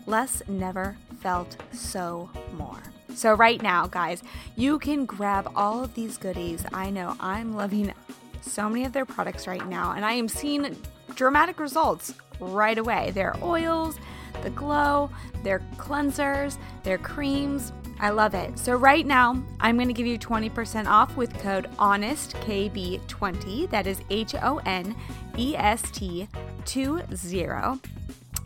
Less 0.05 0.43
never 0.47 0.97
felt 1.19 1.57
so 1.71 2.29
more. 2.53 2.81
So, 3.15 3.33
right 3.33 3.61
now, 3.61 3.87
guys, 3.87 4.21
you 4.57 4.77
can 4.77 5.05
grab 5.05 5.49
all 5.55 5.81
of 5.81 5.95
these 5.95 6.17
goodies. 6.17 6.65
I 6.73 6.89
know 6.89 7.15
I'm 7.19 7.55
loving 7.55 7.93
so 8.41 8.69
many 8.69 8.83
of 8.83 8.91
their 8.91 9.05
products 9.05 9.47
right 9.47 9.65
now, 9.67 9.93
and 9.93 10.03
I 10.03 10.11
am 10.13 10.27
seeing 10.27 10.75
dramatic 11.15 11.59
results 11.61 12.13
right 12.41 12.77
away. 12.77 13.11
Their 13.11 13.33
oils, 13.41 13.97
the 14.43 14.49
glow, 14.49 15.09
their 15.43 15.59
cleansers, 15.77 16.57
their 16.83 16.97
creams. 16.97 17.71
I 18.01 18.09
love 18.09 18.33
it. 18.33 18.59
So, 18.59 18.75
right 18.75 19.05
now, 19.05 19.41
I'm 19.61 19.77
going 19.77 19.87
to 19.87 19.93
give 19.93 20.05
you 20.05 20.19
20% 20.19 20.85
off 20.85 21.15
with 21.15 21.33
code 21.39 21.69
HONESTKB20. 21.77 23.69
That 23.69 23.87
is 23.87 24.01
H 24.09 24.35
O 24.35 24.57
N 24.65 24.93
E 25.37 25.55
S 25.55 25.89
T 25.91 26.27
20. 26.65 27.79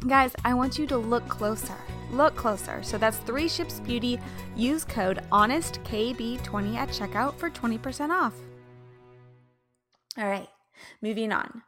Guys, 0.07 0.35
I 0.45 0.53
want 0.53 0.77
you 0.77 0.85
to 0.85 0.97
look 0.97 1.27
closer 1.27 1.75
look 2.11 2.35
closer. 2.35 2.81
So 2.83 2.97
that's 2.97 3.17
Three 3.17 3.47
Ships 3.47 3.79
Beauty. 3.79 4.19
Use 4.55 4.83
code 4.83 5.21
HONESTKB20 5.31 6.75
at 6.75 6.89
checkout 6.89 7.35
for 7.35 7.49
20% 7.49 8.09
off. 8.09 8.33
All 10.17 10.27
right, 10.27 10.49
moving 11.01 11.31
on. 11.31 11.63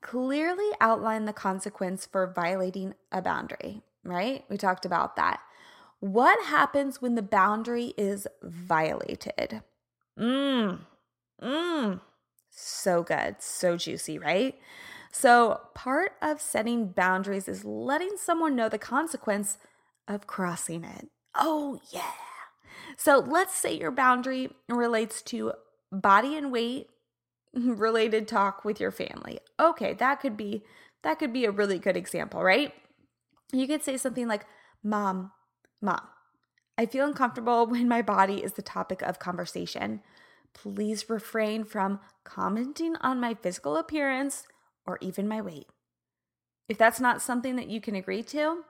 Clearly 0.00 0.70
outline 0.80 1.24
the 1.24 1.32
consequence 1.32 2.06
for 2.06 2.32
violating 2.32 2.94
a 3.10 3.20
boundary, 3.20 3.82
right? 4.04 4.44
We 4.48 4.56
talked 4.56 4.84
about 4.84 5.16
that. 5.16 5.40
What 6.00 6.46
happens 6.46 7.00
when 7.00 7.14
the 7.14 7.22
boundary 7.22 7.94
is 7.96 8.28
violated? 8.42 9.62
Mmm, 10.18 10.80
mmm. 11.42 12.00
So 12.50 13.02
good, 13.02 13.36
so 13.40 13.76
juicy, 13.76 14.18
right? 14.18 14.58
So, 15.10 15.60
part 15.74 16.12
of 16.20 16.40
setting 16.40 16.88
boundaries 16.88 17.48
is 17.48 17.64
letting 17.64 18.16
someone 18.18 18.54
know 18.54 18.68
the 18.68 18.78
consequence 18.78 19.56
of 20.08 20.26
crossing 20.26 20.84
it. 20.84 21.08
Oh, 21.34 21.80
yeah. 21.92 22.12
So 22.96 23.18
let's 23.18 23.54
say 23.54 23.76
your 23.78 23.90
boundary 23.90 24.50
relates 24.68 25.22
to 25.22 25.52
body 25.92 26.36
and 26.36 26.50
weight 26.52 26.88
related 27.54 28.28
talk 28.28 28.64
with 28.64 28.80
your 28.80 28.90
family. 28.90 29.38
Okay, 29.58 29.94
that 29.94 30.20
could 30.20 30.36
be 30.36 30.64
that 31.02 31.18
could 31.18 31.32
be 31.32 31.44
a 31.44 31.50
really 31.50 31.78
good 31.78 31.96
example, 31.96 32.42
right? 32.42 32.72
You 33.52 33.66
could 33.66 33.82
say 33.82 33.96
something 33.96 34.26
like, 34.26 34.44
"Mom, 34.82 35.32
mom, 35.80 36.00
I 36.76 36.86
feel 36.86 37.06
uncomfortable 37.06 37.66
when 37.70 37.88
my 37.88 38.02
body 38.02 38.42
is 38.42 38.54
the 38.54 38.62
topic 38.62 39.02
of 39.02 39.18
conversation. 39.18 40.00
Please 40.52 41.10
refrain 41.10 41.64
from 41.64 42.00
commenting 42.24 42.96
on 43.00 43.20
my 43.20 43.34
physical 43.34 43.76
appearance 43.76 44.46
or 44.86 44.98
even 45.00 45.28
my 45.28 45.40
weight." 45.40 45.66
If 46.68 46.78
that's 46.78 47.00
not 47.00 47.22
something 47.22 47.56
that 47.56 47.68
you 47.68 47.80
can 47.80 47.94
agree 47.94 48.24
to, 48.24 48.64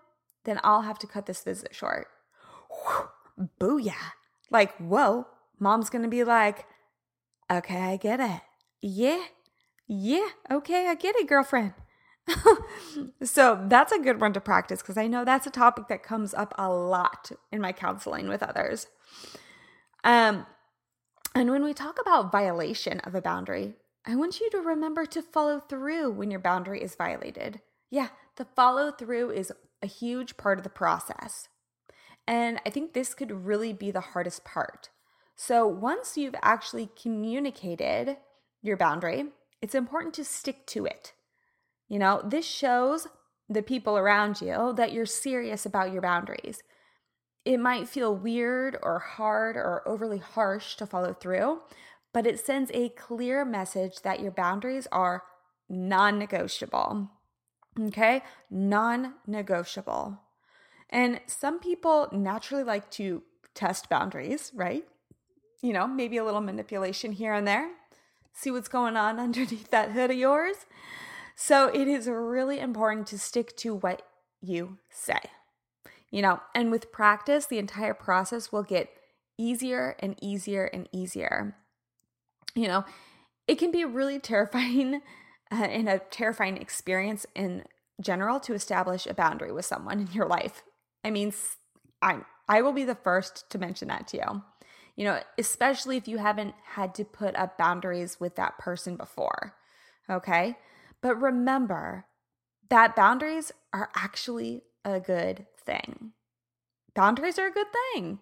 then 0.47 0.59
I'll 0.65 0.83
have 0.83 0.99
to 1.01 1.07
cut 1.07 1.27
this 1.27 1.45
visit 1.45 1.75
short. 1.75 2.09
Whew, 2.71 3.49
booyah. 3.61 4.13
Like, 4.51 4.75
whoa, 4.79 5.27
mom's 5.59 5.91
gonna 5.91 6.09
be 6.09 6.25
like, 6.25 6.65
okay, 7.51 7.81
I 7.81 7.97
get 7.97 8.21
it. 8.21 8.41
Yeah, 8.81 9.25
yeah, 9.87 10.29
okay, 10.51 10.89
I 10.89 10.95
get 10.95 11.17
it, 11.17 11.29
girlfriend. 11.29 11.75
so 13.23 13.65
that's 13.69 13.93
a 13.93 14.01
good 14.01 14.21
one 14.21 14.33
to 14.33 14.41
practice 14.41 14.83
because 14.83 14.97
I 14.97 15.07
know 15.07 15.25
that's 15.25 15.47
a 15.47 15.51
topic 15.51 15.89
that 15.89 16.03
comes 16.03 16.35
up 16.35 16.55
a 16.59 16.69
lot 16.69 17.31
in 17.53 17.61
my 17.61 17.73
counseling 17.73 18.29
with 18.29 18.43
others. 18.43 18.89
Um, 20.03 20.47
and 21.35 21.51
when 21.51 21.63
we 21.63 21.75
talk 21.75 22.01
about 22.01 22.33
violation 22.33 23.01
of 23.01 23.15
a 23.15 23.21
boundary, 23.21 23.75
I 24.07 24.17
want 24.17 24.41
you 24.41 24.51
to 24.51 24.61
remember 24.61 25.05
to 25.07 25.23
follow 25.23 25.61
through 25.61 26.13
when 26.13 26.31
your 26.31 26.41
boundary 26.41 26.83
is 26.83 26.95
violated. 26.95 27.61
Yeah, 27.91 28.09
the 28.37 28.45
follow 28.45 28.91
through 28.91 29.31
is 29.31 29.53
a 29.83 29.87
huge 29.87 30.37
part 30.37 30.59
of 30.59 30.65
the 30.65 30.71
process. 30.71 31.49
And 32.27 32.61
I 32.67 32.71
think 32.71 32.93
this 32.93 33.15
could 33.15 33.47
really 33.47 33.73
be 33.73 33.91
the 33.91 34.01
hardest 34.01 34.45
part. 34.45 34.91
So 35.37 35.67
once 35.67 36.17
you've 36.17 36.35
actually 36.43 36.89
communicated 37.01 38.17
your 38.63 38.77
boundary, 38.77 39.27
it's 39.63 39.75
important 39.75 40.15
to 40.15 40.25
stick 40.25 40.67
to 40.69 40.87
it. 40.87 41.13
You 41.89 41.99
know, 41.99 42.23
this 42.25 42.47
shows 42.47 43.07
the 43.49 43.63
people 43.63 43.97
around 43.97 44.41
you 44.41 44.73
that 44.77 44.93
you're 44.93 45.07
serious 45.07 45.65
about 45.67 45.93
your 45.93 46.03
boundaries. 46.03 46.63
It 47.45 47.61
might 47.61 47.89
feel 47.89 48.17
weird 48.17 48.77
or 48.83 48.99
hard 48.99 49.57
or 49.57 49.87
overly 49.87 50.19
harsh 50.19 50.75
to 50.77 50.87
follow 50.87 51.13
through, 51.13 51.61
but 52.13 52.27
it 52.27 52.41
sends 52.41 52.73
a 52.75 52.89
clear 52.89 53.45
message 53.45 54.03
that 54.03 54.21
your 54.21 54.33
boundaries 54.33 54.89
are 54.91 55.23
non 55.69 56.19
negotiable. 56.19 57.11
Okay, 57.79 58.23
non 58.51 59.15
negotiable. 59.27 60.19
And 60.89 61.21
some 61.27 61.59
people 61.59 62.09
naturally 62.13 62.65
like 62.65 62.91
to 62.93 63.23
test 63.55 63.89
boundaries, 63.89 64.53
right? 64.55 64.85
You 65.63 65.73
know, 65.73 65.87
maybe 65.87 66.17
a 66.17 66.25
little 66.25 66.41
manipulation 66.41 67.13
here 67.13 67.35
and 67.35 67.47
there. 67.47 67.71
See 68.33 68.51
what's 68.51 68.69
going 68.69 68.97
on 68.97 69.19
underneath 69.21 69.71
that 69.71 69.93
hood 69.93 70.11
of 70.11 70.17
yours. 70.17 70.57
So 71.35 71.69
it 71.69 71.87
is 71.87 72.09
really 72.09 72.61
important 72.61 73.07
to 73.09 73.19
stick 73.19 73.57
to 73.59 73.75
what 73.75 74.03
you 74.41 74.79
say. 74.91 75.21
You 76.11 76.23
know, 76.23 76.41
and 76.55 76.71
with 76.71 76.93
practice, 76.93 77.47
the 77.47 77.59
entire 77.59 77.95
process 77.95 78.53
will 78.53 78.63
get 78.63 78.89
easier 79.37 79.97
and 79.99 80.17
easier 80.23 80.65
and 80.65 80.89
easier. 80.93 81.57
You 82.55 82.69
know, 82.69 82.85
it 83.47 83.59
can 83.59 83.71
be 83.71 83.85
really 83.85 84.19
terrifying 84.21 85.03
uh, 85.51 85.57
and 85.57 85.89
a 85.89 85.99
terrifying 85.99 86.57
experience 86.57 87.27
in 87.35 87.65
general 88.01 88.41
to 88.41 88.55
establish 88.55 89.07
a 89.07 89.15
boundary 89.15 89.53
with 89.53 89.65
someone 89.65 90.01
in 90.01 90.13
your 90.13 90.27
life. 90.27 90.63
I 91.05 91.11
mean, 91.11 91.33
I 92.03 92.21
I 92.49 92.63
will 92.63 92.73
be 92.73 92.85
the 92.85 92.95
first 92.95 93.49
to 93.51 93.59
mention 93.59 93.89
that 93.89 94.09
to 94.09 94.17
you. 94.19 94.43
You 94.97 95.05
know, 95.05 95.21
especially 95.39 95.97
if 95.97 96.09
you 96.09 96.19
haven't 96.19 96.55
had 96.65 96.95
to 96.95 97.05
put 97.05 97.37
up 97.37 97.59
boundaries 97.59 98.19
with 98.19 98.37
that 98.37 98.59
person 98.59 98.97
before. 98.97 99.55
Okay? 100.09 100.57
But 101.03 101.21
remember 101.21 102.07
that 102.71 102.97
boundaries 102.97 103.53
are 103.73 103.91
actually 103.95 104.63
a 104.85 104.99
good 104.99 105.47
thing. 105.65 106.13
Boundaries 106.95 107.39
are 107.39 107.49
a 107.49 107.53
good 107.53 107.67
thing. 107.93 108.21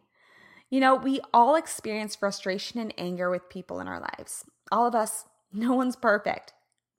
You 0.69 0.81
know, 0.81 0.97
we 0.97 1.21
all 1.33 1.55
experience 1.55 2.17
frustration 2.17 2.81
and 2.81 2.93
anger 2.99 3.31
with 3.31 3.49
people 3.49 3.79
in 3.79 3.87
our 3.87 4.01
lives. 4.01 4.45
All 4.73 4.87
of 4.87 4.95
us, 4.95 5.27
no 5.53 5.75
one's 5.75 5.95
perfect 5.95 6.53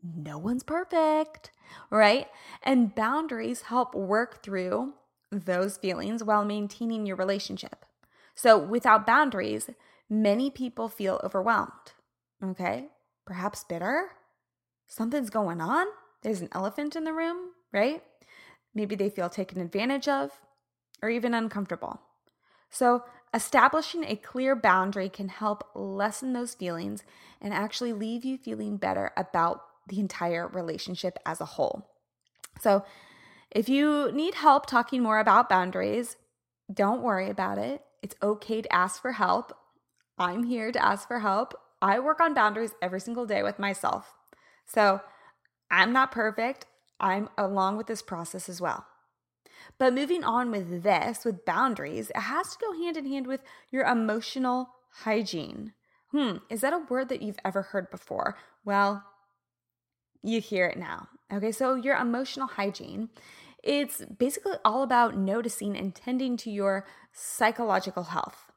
no 0.04 0.38
one's 0.38 0.64
perfect, 0.64 1.52
right? 1.90 2.28
And 2.64 2.94
boundaries 2.94 3.64
help 3.64 3.96
work 3.96 4.44
through 4.44 4.94
those 5.32 5.78
feelings 5.78 6.24
while 6.24 6.46
maintaining 6.46 7.06
your 7.06 7.16
relationship. 7.16 7.86
So, 8.36 8.58
without 8.58 9.08
boundaries, 9.08 9.70
many 10.10 10.50
people 10.50 10.90
feel 10.90 11.22
overwhelmed, 11.24 11.94
okay? 12.44 12.90
Perhaps 13.26 13.64
bitter. 13.64 14.10
Something's 14.88 15.30
going 15.30 15.62
on. 15.62 15.88
There's 16.22 16.42
an 16.42 16.50
elephant 16.52 16.96
in 16.96 17.06
the 17.06 17.14
room, 17.14 17.52
right? 17.72 18.04
Maybe 18.74 18.96
they 18.96 19.10
feel 19.10 19.30
taken 19.30 19.62
advantage 19.62 20.08
of 20.08 20.32
or 21.02 21.10
even 21.10 21.34
uncomfortable. 21.34 22.02
So, 22.70 23.04
establishing 23.34 24.04
a 24.04 24.16
clear 24.16 24.56
boundary 24.56 25.10
can 25.10 25.30
help 25.30 25.70
lessen 25.74 26.34
those 26.34 26.54
feelings 26.56 27.04
and 27.42 27.54
actually 27.54 27.94
leave 27.94 28.26
you 28.26 28.38
feeling 28.38 28.78
better 28.78 29.12
about 29.16 29.62
the 29.88 30.00
entire 30.00 30.48
relationship 30.48 31.18
as 31.26 31.42
a 31.42 31.46
whole. 31.46 31.90
So, 32.62 32.86
if 33.52 33.70
you 33.70 34.12
need 34.12 34.36
help 34.36 34.66
talking 34.66 35.02
more 35.02 35.20
about 35.20 35.50
boundaries, 35.50 36.18
don't 36.72 37.02
worry 37.02 37.30
about 37.30 37.58
it. 37.58 37.82
It's 38.02 38.16
okay 38.22 38.62
to 38.62 38.74
ask 38.74 39.02
for 39.02 39.14
help. 39.14 39.56
I'm 40.18 40.44
here 40.44 40.72
to 40.72 40.84
ask 40.84 41.08
for 41.08 41.20
help. 41.20 41.54
I 41.82 42.00
work 42.00 42.20
on 42.20 42.34
boundaries 42.34 42.74
every 42.82 43.00
single 43.00 43.26
day 43.26 43.44
with 43.44 43.60
myself. 43.60 44.16
So, 44.66 45.02
I'm 45.70 45.94
not 45.94 46.12
perfect. 46.12 46.66
I'm 47.00 47.30
along 47.38 47.78
with 47.78 47.88
this 47.88 48.02
process 48.02 48.50
as 48.50 48.62
well. 48.62 48.86
But 49.78 49.94
moving 49.94 50.24
on 50.24 50.52
with 50.52 50.84
this, 50.84 51.26
with 51.26 51.46
boundaries, 51.46 52.10
it 52.10 52.22
has 52.22 52.52
to 52.52 52.58
go 52.62 52.74
hand 52.74 52.98
in 52.98 53.06
hand 53.06 53.28
with 53.28 53.42
your 53.72 53.84
emotional 53.84 54.70
hygiene. 55.04 55.74
Hmm, 56.12 56.38
is 56.50 56.62
that 56.62 56.74
a 56.74 56.86
word 56.90 57.10
that 57.10 57.22
you've 57.22 57.40
ever 57.44 57.62
heard 57.62 57.92
before? 57.92 58.38
Well, 58.64 59.04
you 60.26 60.42
hear 60.42 60.66
it 60.66 60.78
now. 60.78 61.08
Okay, 61.32 61.52
so 61.52 61.76
your 61.76 61.96
emotional 61.96 62.48
hygiene, 62.48 63.10
it's 63.64 64.04
basically 64.06 64.54
all 64.64 64.84
about 64.84 65.18
noticing 65.18 65.76
and 65.76 65.94
tending 65.96 66.38
to 66.38 66.52
your 66.52 66.86
psychological 67.12 68.04
health. 68.04 68.52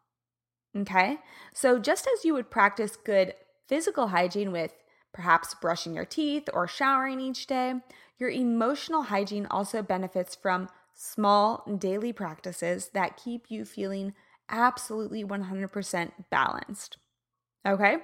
Okay, 0.77 1.19
so 1.55 1.79
just 1.79 2.07
as 2.15 2.25
you 2.25 2.35
would 2.35 2.51
practice 2.51 2.97
good 2.97 3.35
physical 3.67 4.09
hygiene 4.09 4.53
with 4.53 4.75
perhaps 5.13 5.55
brushing 5.55 5.95
your 5.95 6.05
teeth 6.05 6.49
or 6.53 6.69
showering 6.69 7.21
each 7.21 7.47
day, 7.47 7.75
your 8.19 8.31
emotional 8.31 9.05
hygiene 9.05 9.47
also 9.51 9.83
benefits 9.83 10.35
from 10.35 10.69
small 10.95 11.65
daily 11.79 12.13
practices 12.13 12.91
that 12.93 13.17
keep 13.17 13.51
you 13.51 13.65
feeling 13.65 14.15
absolutely 14.51 15.25
100% 15.25 16.13
balanced. 16.31 16.99
Okay, 17.67 17.99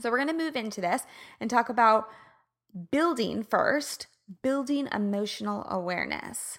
so 0.00 0.10
we're 0.10 0.18
gonna 0.18 0.32
move 0.32 0.56
into 0.56 0.80
this 0.80 1.02
and 1.40 1.50
talk 1.50 1.68
about 1.68 2.08
building 2.90 3.42
first, 3.42 4.06
building 4.42 4.88
emotional 4.92 5.66
awareness. 5.68 6.58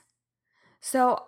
So 0.81 1.23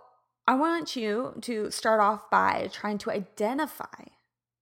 I 0.47 0.55
want 0.55 0.95
you 0.95 1.35
to 1.41 1.71
start 1.71 2.01
off 2.01 2.29
by 2.29 2.69
trying 2.71 2.97
to 2.99 3.11
identify 3.11 4.05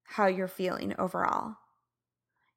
how 0.04 0.28
you're 0.28 0.48
feeling 0.48 0.94
overall. 0.98 1.58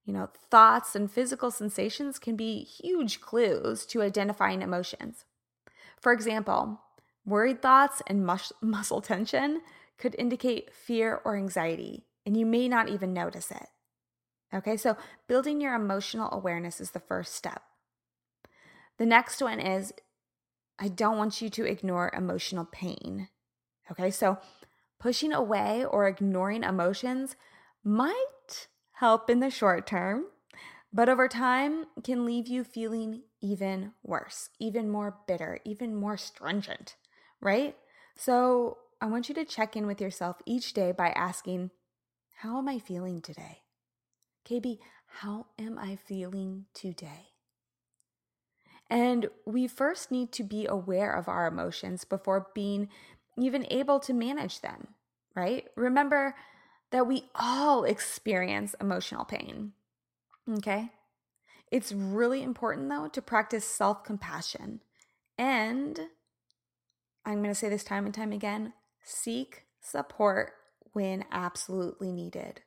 You 0.05 0.13
know, 0.13 0.29
thoughts 0.51 0.95
and 0.95 1.11
physical 1.11 1.51
sensations 1.51 2.19
can 2.19 2.37
be 2.37 2.63
huge 2.63 3.21
clues 3.21 3.85
to 3.87 4.03
identifying 4.03 4.63
emotions. 4.63 5.25
For 6.01 6.13
example, 6.13 6.81
Worried 7.27 7.61
thoughts 7.61 8.03
and 8.07 8.25
mus- 8.25 8.53
muscle 8.63 9.01
tension 9.01 9.63
could 9.99 10.15
indicate 10.17 10.73
fear 10.73 11.21
or 11.25 11.37
anxiety, 11.37 12.05
and 12.25 12.37
you 12.37 12.47
may 12.47 12.69
not 12.69 12.89
even 12.89 13.13
notice 13.13 13.51
it. 13.51 13.67
Okay, 14.55 14.77
so 14.77 14.97
building 15.27 15.61
your 15.61 15.75
emotional 15.75 16.29
awareness 16.33 16.81
is 16.81 16.93
the 16.93 17.01
first 17.01 17.35
step. 17.35 17.63
The 18.99 19.07
next 19.07 19.43
one 19.43 19.61
is 19.61 19.93
I 20.79 20.89
don't 20.89 21.19
want 21.19 21.41
you 21.43 21.51
to 21.51 21.65
ignore 21.65 22.13
emotional 22.15 22.65
pain. 22.65 23.29
Okay, 23.91 24.11
so 24.11 24.39
pushing 24.99 25.33
away 25.33 25.85
or 25.85 26.07
ignoring 26.07 26.63
emotions 26.63 27.37
might 27.85 28.69
help 28.93 29.29
in 29.29 29.41
the 29.41 29.51
short 29.51 29.87
term, 29.87 30.27
but 30.93 31.09
over 31.09 31.29
time 31.29 31.87
can 32.03 32.25
leave 32.25 32.47
you 32.47 32.65
feeling 32.65 33.23
even 33.41 33.93
worse, 34.03 34.51
even 34.59 34.89
more 34.91 35.19
bitter, 35.27 35.61
even 35.65 35.95
more 35.95 36.17
stringent 36.17 36.97
right? 37.41 37.77
So 38.17 38.79
I 39.01 39.07
want 39.07 39.29
you 39.29 39.35
to 39.35 39.45
check 39.45 39.77
in 39.77 39.87
with 39.87 40.01
yourself 40.01 40.37
each 40.47 40.73
day 40.73 40.93
by 40.93 41.11
asking, 41.11 41.71
How 42.39 42.59
am 42.59 42.69
I 42.69 42.79
feeling 42.79 43.21
today? 43.21 43.66
KB, 44.47 44.79
how 45.21 45.47
am 45.59 45.79
I 45.79 45.97
feeling 45.97 46.67
today? 46.73 47.31
And 48.89 49.29
we 49.45 49.67
first 49.67 50.11
need 50.11 50.31
to 50.33 50.45
be 50.45 50.67
aware 50.67 51.13
of 51.13 51.29
our 51.29 51.47
emotions 51.47 52.05
before 52.05 52.49
being 52.55 52.89
even 53.37 53.67
able 53.71 53.99
to 54.01 54.15
manage 54.15 54.61
them, 54.61 54.89
right? 55.35 55.67
Remember 55.75 56.37
that 56.93 57.07
we 57.07 57.25
all 57.35 57.85
experience 57.85 58.75
emotional 58.81 59.25
pain, 59.25 59.73
okay? 60.59 60.91
It's 61.73 61.91
really 61.91 62.43
important, 62.45 62.89
though, 62.89 63.09
to 63.09 63.21
practice 63.21 63.65
self 63.65 64.05
compassion 64.05 64.81
and 65.39 66.01
I'm 67.25 67.39
going 67.39 67.51
to 67.51 67.55
say 67.55 67.69
this 67.69 67.85
time 67.85 68.07
and 68.07 68.15
time 68.15 68.33
again 68.33 68.73
seek 69.03 69.65
support 69.81 70.53
when 70.93 71.25
absolutely 71.33 72.13
needed. 72.13 72.63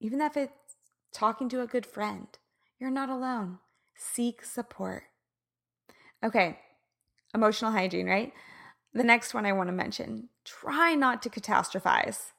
Even 0.00 0.20
if 0.20 0.36
it's 0.36 0.67
talking 1.12 1.48
to 1.50 1.60
a 1.60 1.66
good 1.66 1.86
friend, 1.86 2.26
you're 2.78 2.90
not 2.90 3.08
alone. 3.08 3.58
Seek 3.94 4.44
support. 4.44 5.04
Okay, 6.24 6.58
emotional 7.34 7.72
hygiene, 7.72 8.06
right? 8.06 8.32
The 8.94 9.04
next 9.04 9.34
one 9.34 9.46
I 9.46 9.52
want 9.52 9.68
to 9.68 9.72
mention 9.72 10.28
try 10.44 10.94
not 10.94 11.22
to 11.22 11.30
catastrophize. 11.30 12.32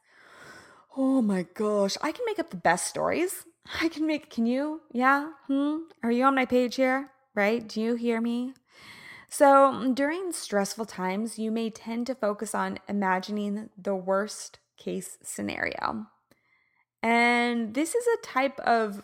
Oh 0.97 1.21
my 1.21 1.45
gosh, 1.53 1.95
I 2.01 2.11
can 2.11 2.25
make 2.25 2.39
up 2.39 2.49
the 2.49 2.57
best 2.57 2.87
stories. 2.87 3.45
I 3.81 3.87
can 3.87 4.07
make, 4.07 4.29
can 4.29 4.45
you? 4.45 4.81
Yeah? 4.91 5.31
Hmm? 5.47 5.77
Are 6.03 6.11
you 6.11 6.25
on 6.25 6.35
my 6.35 6.45
page 6.45 6.75
here? 6.75 7.11
Right? 7.35 7.67
Do 7.67 7.79
you 7.79 7.95
hear 7.95 8.19
me? 8.19 8.53
So, 9.29 9.93
during 9.93 10.31
stressful 10.31 10.85
times, 10.85 11.37
you 11.37 11.51
may 11.51 11.69
tend 11.69 12.07
to 12.07 12.15
focus 12.15 12.55
on 12.55 12.79
imagining 12.87 13.69
the 13.77 13.95
worst 13.95 14.57
case 14.75 15.19
scenario. 15.21 16.07
And 17.01 17.73
this 17.73 17.95
is 17.95 18.05
a 18.05 18.25
type 18.25 18.59
of, 18.59 19.03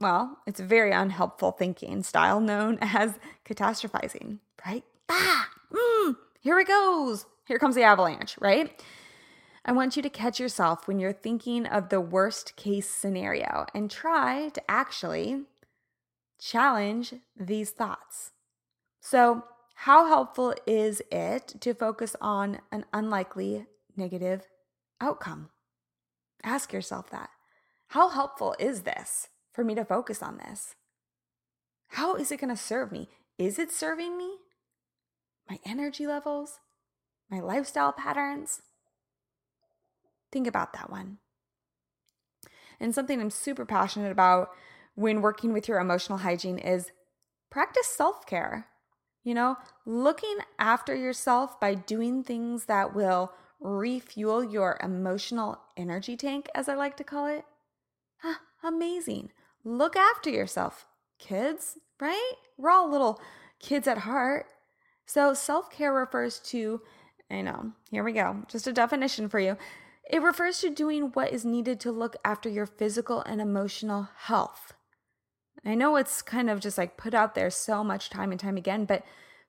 well, 0.00 0.38
it's 0.46 0.60
a 0.60 0.64
very 0.64 0.92
unhelpful 0.92 1.52
thinking 1.52 2.02
style 2.02 2.40
known 2.40 2.78
as 2.82 3.18
catastrophizing, 3.44 4.38
right? 4.66 4.84
Ah, 5.08 5.48
mm, 5.72 6.16
here 6.40 6.58
it 6.58 6.68
goes. 6.68 7.26
Here 7.46 7.58
comes 7.58 7.74
the 7.74 7.82
avalanche, 7.82 8.36
right? 8.40 8.82
I 9.66 9.72
want 9.72 9.96
you 9.96 10.02
to 10.02 10.10
catch 10.10 10.38
yourself 10.38 10.86
when 10.86 10.98
you're 10.98 11.12
thinking 11.12 11.66
of 11.66 11.88
the 11.88 12.00
worst 12.00 12.56
case 12.56 12.88
scenario 12.88 13.66
and 13.74 13.90
try 13.90 14.50
to 14.50 14.62
actually 14.70 15.42
challenge 16.38 17.14
these 17.38 17.70
thoughts. 17.70 18.32
So, 19.00 19.44
how 19.76 20.06
helpful 20.06 20.54
is 20.66 21.02
it 21.10 21.54
to 21.60 21.74
focus 21.74 22.14
on 22.20 22.60
an 22.70 22.84
unlikely 22.92 23.66
negative 23.96 24.46
outcome? 25.00 25.50
Ask 26.44 26.72
yourself 26.72 27.10
that. 27.10 27.30
How 27.88 28.10
helpful 28.10 28.54
is 28.58 28.82
this 28.82 29.28
for 29.52 29.64
me 29.64 29.74
to 29.74 29.84
focus 29.84 30.22
on 30.22 30.38
this? 30.38 30.74
How 31.88 32.14
is 32.16 32.30
it 32.30 32.40
going 32.40 32.54
to 32.54 32.60
serve 32.60 32.92
me? 32.92 33.08
Is 33.38 33.58
it 33.58 33.72
serving 33.72 34.18
me? 34.18 34.36
My 35.48 35.58
energy 35.64 36.06
levels? 36.06 36.60
My 37.30 37.40
lifestyle 37.40 37.92
patterns? 37.92 38.62
Think 40.30 40.46
about 40.46 40.72
that 40.74 40.90
one. 40.90 41.18
And 42.78 42.94
something 42.94 43.20
I'm 43.20 43.30
super 43.30 43.64
passionate 43.64 44.12
about 44.12 44.50
when 44.94 45.22
working 45.22 45.52
with 45.52 45.68
your 45.68 45.78
emotional 45.78 46.18
hygiene 46.18 46.58
is 46.58 46.90
practice 47.50 47.86
self 47.86 48.26
care. 48.26 48.66
You 49.22 49.32
know, 49.32 49.56
looking 49.86 50.36
after 50.58 50.94
yourself 50.94 51.58
by 51.58 51.74
doing 51.74 52.22
things 52.22 52.66
that 52.66 52.94
will 52.94 53.32
refuel 53.64 54.44
your 54.44 54.78
emotional 54.82 55.58
energy 55.76 56.16
tank, 56.16 56.48
as 56.54 56.68
I 56.68 56.74
like 56.74 56.96
to 56.98 57.04
call 57.04 57.26
it. 57.26 57.44
Amazing. 58.62 59.32
Look 59.64 59.96
after 59.96 60.30
yourself, 60.30 60.86
kids, 61.18 61.78
right? 62.00 62.32
We're 62.58 62.70
all 62.70 62.90
little 62.90 63.20
kids 63.58 63.88
at 63.88 63.98
heart. 63.98 64.46
So, 65.06 65.34
self 65.34 65.70
care 65.70 65.92
refers 65.92 66.38
to, 66.50 66.82
I 67.30 67.40
know, 67.40 67.72
here 67.90 68.04
we 68.04 68.12
go, 68.12 68.42
just 68.48 68.66
a 68.66 68.72
definition 68.72 69.28
for 69.28 69.40
you. 69.40 69.56
It 70.10 70.22
refers 70.22 70.60
to 70.60 70.70
doing 70.70 71.10
what 71.12 71.32
is 71.32 71.46
needed 71.46 71.80
to 71.80 71.92
look 71.92 72.16
after 72.24 72.50
your 72.50 72.66
physical 72.66 73.22
and 73.22 73.40
emotional 73.40 74.08
health. 74.16 74.74
I 75.64 75.74
know 75.74 75.96
it's 75.96 76.20
kind 76.20 76.50
of 76.50 76.60
just 76.60 76.76
like 76.76 76.98
put 76.98 77.14
out 77.14 77.34
there 77.34 77.50
so 77.50 77.82
much 77.82 78.10
time 78.10 78.30
and 78.30 78.40
time 78.40 78.58
again, 78.58 78.84
but 78.84 79.02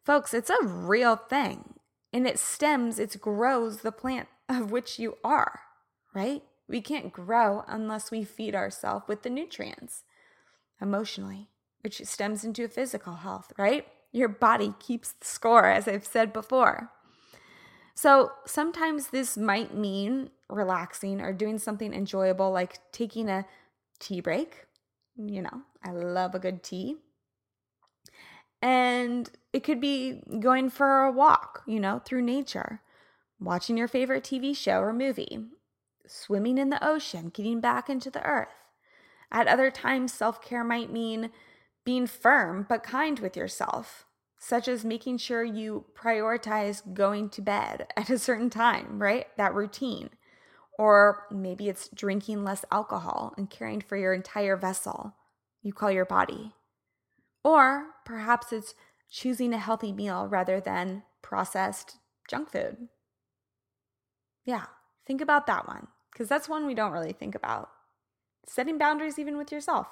folks, 0.06 0.34
it's 0.34 0.50
a 0.50 0.66
real 0.66 1.18
thing. 1.18 1.75
And 2.16 2.26
it 2.26 2.40
stems, 2.40 2.98
it 2.98 3.20
grows 3.20 3.80
the 3.82 3.92
plant 3.92 4.30
of 4.48 4.72
which 4.72 5.00
you 5.00 5.18
are, 5.22 5.60
right? 6.14 6.44
We 6.66 6.80
can't 6.80 7.12
grow 7.12 7.66
unless 7.68 8.10
we 8.10 8.24
feed 8.24 8.56
ourselves 8.56 9.06
with 9.10 9.24
the 9.24 9.30
nutrients 9.30 10.06
emotionally, 10.82 11.50
which 11.82 12.02
stems 12.06 12.46
into 12.46 12.70
physical 12.70 13.16
health, 13.16 13.52
right? 13.58 13.86
Your 14.14 14.30
body 14.30 14.76
keeps 14.80 15.12
the 15.12 15.26
score, 15.26 15.66
as 15.66 15.90
I've 15.90 16.06
said 16.06 16.32
before. 16.32 16.90
So 17.96 18.32
sometimes 18.46 19.08
this 19.08 19.36
might 19.36 19.76
mean 19.76 20.30
relaxing 20.50 21.20
or 21.20 21.34
doing 21.34 21.60
something 21.60 21.94
enjoyable 21.94 22.50
like 22.50 22.80
taking 22.94 23.28
a 23.28 23.46
tea 24.00 24.22
break 24.22 24.66
you 25.18 25.42
know, 25.42 25.62
I 25.84 25.92
love 25.92 26.36
a 26.36 26.40
good 26.40 26.64
tea. 26.64 26.98
And 28.66 29.30
it 29.54 29.64
could 29.64 29.80
be 29.80 30.24
going 30.40 30.72
for 30.72 31.04
a 31.04 31.12
walk, 31.12 31.62
you 31.68 31.80
know, 31.80 32.02
through 32.04 32.24
nature, 32.24 32.82
watching 33.40 33.78
your 33.78 33.88
favorite 33.88 34.24
TV 34.24 34.58
show 34.58 34.80
or 34.80 34.92
movie, 34.92 35.38
swimming 36.08 36.58
in 36.58 36.72
the 36.72 36.84
ocean, 36.84 37.30
getting 37.30 37.60
back 37.62 37.92
into 37.92 38.10
the 38.10 38.26
earth. 38.26 38.48
At 39.32 39.48
other 39.48 39.70
times, 39.70 40.12
self 40.12 40.42
care 40.42 40.64
might 40.64 40.92
mean 40.92 41.30
being 41.84 42.08
firm 42.08 42.66
but 42.68 42.82
kind 42.82 43.20
with 43.20 43.38
yourself, 43.38 44.06
such 44.40 44.68
as 44.68 44.84
making 44.84 45.20
sure 45.20 45.44
you 45.44 45.86
prioritize 45.94 46.82
going 46.92 47.30
to 47.30 47.44
bed 47.44 47.86
at 47.96 48.10
a 48.10 48.18
certain 48.18 48.50
time, 48.50 48.98
right? 49.00 49.28
That 49.38 49.54
routine. 49.54 50.10
Or 50.80 51.28
maybe 51.30 51.70
it's 51.70 51.88
drinking 51.90 52.44
less 52.44 52.66
alcohol 52.72 53.36
and 53.38 53.48
caring 53.48 53.82
for 53.82 53.96
your 53.96 54.16
entire 54.16 54.58
vessel 54.58 55.14
you 55.62 55.72
call 55.72 55.92
your 55.92 56.06
body. 56.06 56.54
Or 57.46 57.92
perhaps 58.06 58.52
it's 58.52 58.74
choosing 59.08 59.54
a 59.54 59.60
healthy 59.60 59.94
meal 59.94 60.28
rather 60.28 60.60
than 60.60 61.04
processed 61.22 61.98
junk 62.28 62.50
food. 62.50 62.90
Yeah, 64.46 64.66
think 65.06 65.22
about 65.22 65.46
that 65.46 65.68
one 65.68 65.88
because 66.12 66.28
that's 66.28 66.50
one 66.50 66.66
we 66.66 66.74
don't 66.74 66.92
really 66.92 67.14
think 67.14 67.36
about. 67.36 67.70
Setting 68.48 68.80
boundaries 68.80 69.20
even 69.20 69.38
with 69.38 69.52
yourself. 69.52 69.88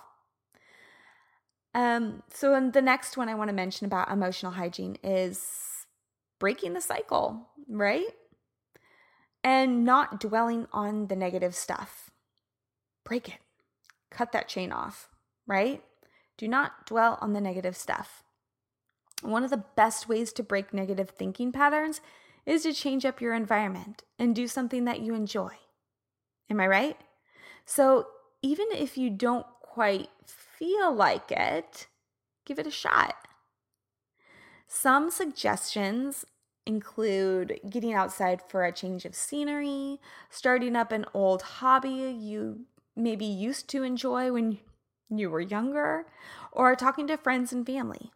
Um, 1.76 2.24
so, 2.34 2.70
the 2.72 2.82
next 2.82 3.18
one 3.18 3.30
I 3.30 3.36
want 3.36 3.50
to 3.50 3.56
mention 3.56 3.86
about 3.86 4.12
emotional 4.12 4.54
hygiene 4.54 4.98
is 5.04 5.86
breaking 6.40 6.74
the 6.74 6.82
cycle, 6.82 7.50
right? 7.70 8.06
And 9.44 9.86
not 9.86 10.20
dwelling 10.20 10.66
on 10.72 11.06
the 11.08 11.16
negative 11.16 11.54
stuff. 11.54 12.10
Break 13.04 13.30
it, 13.30 13.40
cut 14.10 14.32
that 14.32 14.48
chain 14.48 14.72
off, 14.72 15.10
right? 15.46 15.84
Do 16.38 16.48
not 16.48 16.86
dwell 16.86 17.18
on 17.22 17.34
the 17.34 17.42
negative 17.42 17.76
stuff. 17.76 18.24
One 19.22 19.44
of 19.44 19.50
the 19.50 19.64
best 19.76 20.10
ways 20.10 20.34
to 20.34 20.44
break 20.44 20.74
negative 20.74 21.10
thinking 21.12 21.52
patterns 21.52 22.02
is 22.46 22.64
to 22.64 22.74
change 22.74 23.06
up 23.06 23.22
your 23.22 23.34
environment 23.34 24.04
and 24.20 24.36
do 24.36 24.48
something 24.48 24.86
that 24.86 25.00
you 25.00 25.14
enjoy. 25.14 25.52
Am 26.50 26.60
I 26.60 26.68
right? 26.68 26.98
So, 27.66 28.08
even 28.42 28.68
if 28.74 28.98
you 28.98 29.10
don't 29.10 29.46
quite 29.62 30.10
feel 30.26 30.94
like 30.94 31.32
it, 31.32 31.88
give 32.46 32.60
it 32.60 32.68
a 32.68 32.72
shot. 32.72 33.16
Some 34.68 35.10
suggestions 35.10 36.26
include 36.66 37.60
getting 37.70 37.94
outside 37.94 38.42
for 38.42 38.66
a 38.66 38.72
change 38.72 39.06
of 39.06 39.16
scenery, 39.16 40.00
starting 40.30 40.76
up 40.76 40.92
an 40.92 41.06
old 41.14 41.42
hobby 41.42 41.90
you 41.90 42.66
maybe 42.96 43.26
used 43.26 43.70
to 43.70 43.84
enjoy 43.84 44.32
when 44.32 44.60
you 45.20 45.30
were 45.30 45.42
younger, 45.42 46.06
or 46.52 46.76
talking 46.76 47.08
to 47.08 47.18
friends 47.18 47.52
and 47.52 47.66
family. 47.66 48.12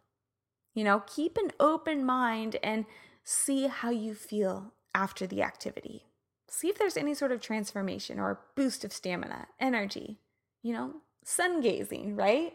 You 0.74 0.84
know, 0.84 1.02
keep 1.06 1.36
an 1.36 1.50
open 1.58 2.04
mind 2.04 2.56
and 2.62 2.86
see 3.24 3.66
how 3.66 3.90
you 3.90 4.14
feel 4.14 4.72
after 4.94 5.26
the 5.26 5.42
activity. 5.42 6.04
See 6.48 6.68
if 6.68 6.78
there's 6.78 6.96
any 6.96 7.14
sort 7.14 7.32
of 7.32 7.40
transformation 7.40 8.18
or 8.18 8.40
boost 8.56 8.84
of 8.84 8.92
stamina, 8.92 9.48
energy. 9.60 10.18
You 10.62 10.72
know, 10.72 10.94
sun 11.24 11.60
gazing, 11.60 12.16
right? 12.16 12.54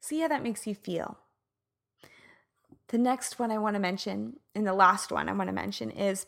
See 0.00 0.20
how 0.20 0.28
that 0.28 0.42
makes 0.42 0.66
you 0.66 0.74
feel. 0.74 1.18
The 2.88 2.98
next 2.98 3.38
one 3.38 3.50
I 3.50 3.58
want 3.58 3.74
to 3.74 3.80
mention, 3.80 4.38
and 4.54 4.66
the 4.66 4.72
last 4.72 5.10
one 5.10 5.28
I 5.28 5.32
want 5.32 5.48
to 5.48 5.54
mention, 5.54 5.90
is 5.90 6.26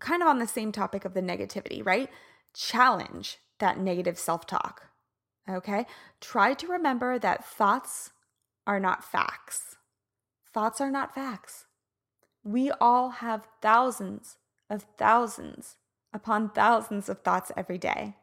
kind 0.00 0.22
of 0.22 0.28
on 0.28 0.38
the 0.38 0.46
same 0.46 0.70
topic 0.70 1.04
of 1.04 1.14
the 1.14 1.22
negativity, 1.22 1.84
right? 1.84 2.08
Challenge 2.54 3.38
that 3.58 3.78
negative 3.78 4.18
self 4.18 4.46
talk. 4.46 4.90
Okay? 5.48 5.86
Try 6.20 6.54
to 6.54 6.66
remember 6.66 7.18
that 7.18 7.44
thoughts 7.44 8.10
are 8.66 8.80
not 8.80 9.04
facts. 9.04 9.76
Thoughts 10.52 10.80
are 10.80 10.90
not 10.90 11.14
facts. 11.14 11.66
We 12.42 12.70
all 12.70 13.10
have 13.10 13.48
thousands 13.60 14.36
of 14.70 14.86
thousands 14.96 15.76
upon 16.12 16.50
thousands 16.50 17.08
of 17.08 17.20
thoughts 17.20 17.50
every 17.56 17.78
day. 17.78 18.16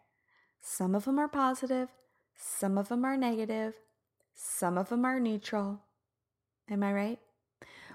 Some 0.61 0.95
of 0.95 1.05
them 1.05 1.19
are 1.19 1.27
positive, 1.27 1.89
some 2.35 2.77
of 2.77 2.87
them 2.87 3.03
are 3.03 3.17
negative, 3.17 3.73
some 4.33 4.77
of 4.77 4.89
them 4.89 5.05
are 5.05 5.19
neutral. 5.19 5.81
Am 6.69 6.83
I 6.83 6.93
right? 6.93 7.19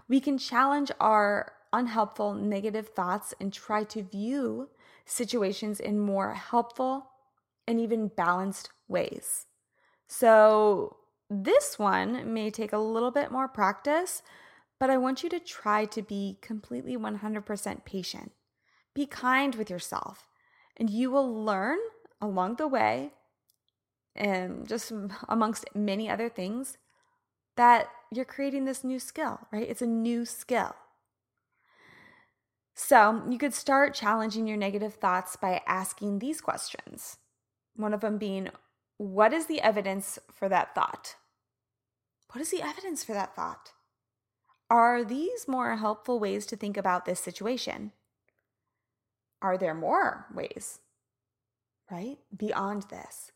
We 0.08 0.20
can 0.20 0.38
challenge 0.38 0.92
our 1.00 1.52
unhelpful 1.72 2.34
negative 2.34 2.88
thoughts 2.88 3.34
and 3.40 3.52
try 3.52 3.84
to 3.84 4.02
view 4.02 4.68
situations 5.04 5.80
in 5.80 5.98
more 5.98 6.34
helpful 6.34 7.06
and 7.66 7.80
even 7.80 8.08
balanced 8.08 8.70
ways. 8.88 9.46
So, 10.08 10.96
this 11.28 11.78
one 11.78 12.32
may 12.32 12.50
take 12.50 12.72
a 12.72 12.78
little 12.78 13.10
bit 13.10 13.32
more 13.32 13.48
practice, 13.48 14.22
but 14.78 14.90
I 14.90 14.96
want 14.96 15.22
you 15.22 15.28
to 15.30 15.40
try 15.40 15.84
to 15.86 16.02
be 16.02 16.38
completely 16.40 16.96
100% 16.96 17.84
patient. 17.84 18.32
Be 18.94 19.06
kind 19.06 19.54
with 19.56 19.68
yourself, 19.68 20.28
and 20.76 20.88
you 20.88 21.10
will 21.10 21.44
learn 21.44 21.78
along 22.20 22.56
the 22.56 22.68
way, 22.68 23.12
and 24.14 24.68
just 24.68 24.92
amongst 25.28 25.66
many 25.74 26.08
other 26.08 26.28
things, 26.28 26.78
that 27.56 27.88
you're 28.12 28.24
creating 28.24 28.64
this 28.64 28.84
new 28.84 29.00
skill, 29.00 29.40
right? 29.52 29.68
It's 29.68 29.82
a 29.82 29.86
new 29.86 30.24
skill. 30.24 30.76
So 32.74 33.22
you 33.28 33.38
could 33.38 33.54
start 33.54 33.94
challenging 33.94 34.46
your 34.46 34.58
negative 34.58 34.94
thoughts 34.94 35.34
by 35.34 35.62
asking 35.66 36.18
these 36.18 36.40
questions. 36.40 37.16
One 37.76 37.94
of 37.94 38.00
them 38.00 38.18
being, 38.18 38.50
What 38.96 39.32
is 39.32 39.46
the 39.46 39.60
evidence 39.60 40.18
for 40.32 40.48
that 40.48 40.74
thought? 40.74 41.16
What 42.32 42.40
is 42.40 42.50
the 42.50 42.62
evidence 42.62 43.04
for 43.04 43.12
that 43.12 43.36
thought? 43.36 43.72
Are 44.68 45.04
these 45.04 45.46
more 45.46 45.76
helpful 45.76 46.18
ways 46.18 46.44
to 46.46 46.56
think 46.56 46.76
about 46.76 47.04
this 47.04 47.20
situation? 47.20 47.92
Are 49.40 49.56
there 49.56 49.74
more 49.74 50.26
ways? 50.34 50.80
right? 51.90 52.18
Beyond 52.36 52.84
this. 52.90 53.32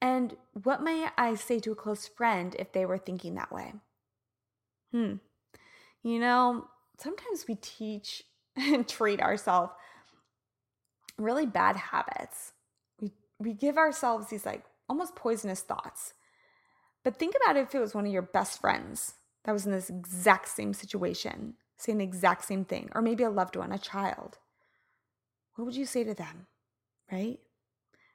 And 0.00 0.36
what 0.62 0.82
may 0.82 1.08
I 1.16 1.34
say 1.34 1.60
to 1.60 1.72
a 1.72 1.76
close 1.76 2.06
friend 2.08 2.56
if 2.58 2.72
they 2.72 2.86
were 2.86 2.98
thinking 2.98 3.34
that 3.34 3.52
way? 3.52 3.74
Hmm. 4.92 5.14
You 6.02 6.18
know, 6.18 6.68
sometimes 6.98 7.44
we 7.46 7.56
teach 7.56 8.24
and 8.56 8.88
treat 8.88 9.20
ourselves 9.20 9.72
really 11.18 11.46
bad 11.46 11.76
habits. 11.76 12.52
We 13.40 13.54
give 13.54 13.78
ourselves 13.78 14.28
these 14.28 14.46
like 14.46 14.64
almost 14.88 15.16
poisonous 15.16 15.62
thoughts. 15.62 16.12
But 17.02 17.16
think 17.16 17.34
about 17.42 17.56
if 17.56 17.74
it 17.74 17.80
was 17.80 17.94
one 17.94 18.06
of 18.06 18.12
your 18.12 18.22
best 18.22 18.60
friends 18.60 19.14
that 19.44 19.52
was 19.52 19.64
in 19.64 19.72
this 19.72 19.88
exact 19.88 20.48
same 20.48 20.74
situation, 20.74 21.54
saying 21.76 21.98
the 21.98 22.04
exact 22.04 22.44
same 22.44 22.64
thing, 22.64 22.90
or 22.94 23.00
maybe 23.00 23.24
a 23.24 23.30
loved 23.30 23.56
one, 23.56 23.72
a 23.72 23.78
child. 23.78 24.38
What 25.54 25.64
would 25.64 25.76
you 25.76 25.86
say 25.86 26.04
to 26.04 26.14
them? 26.14 26.46
Right? 27.10 27.38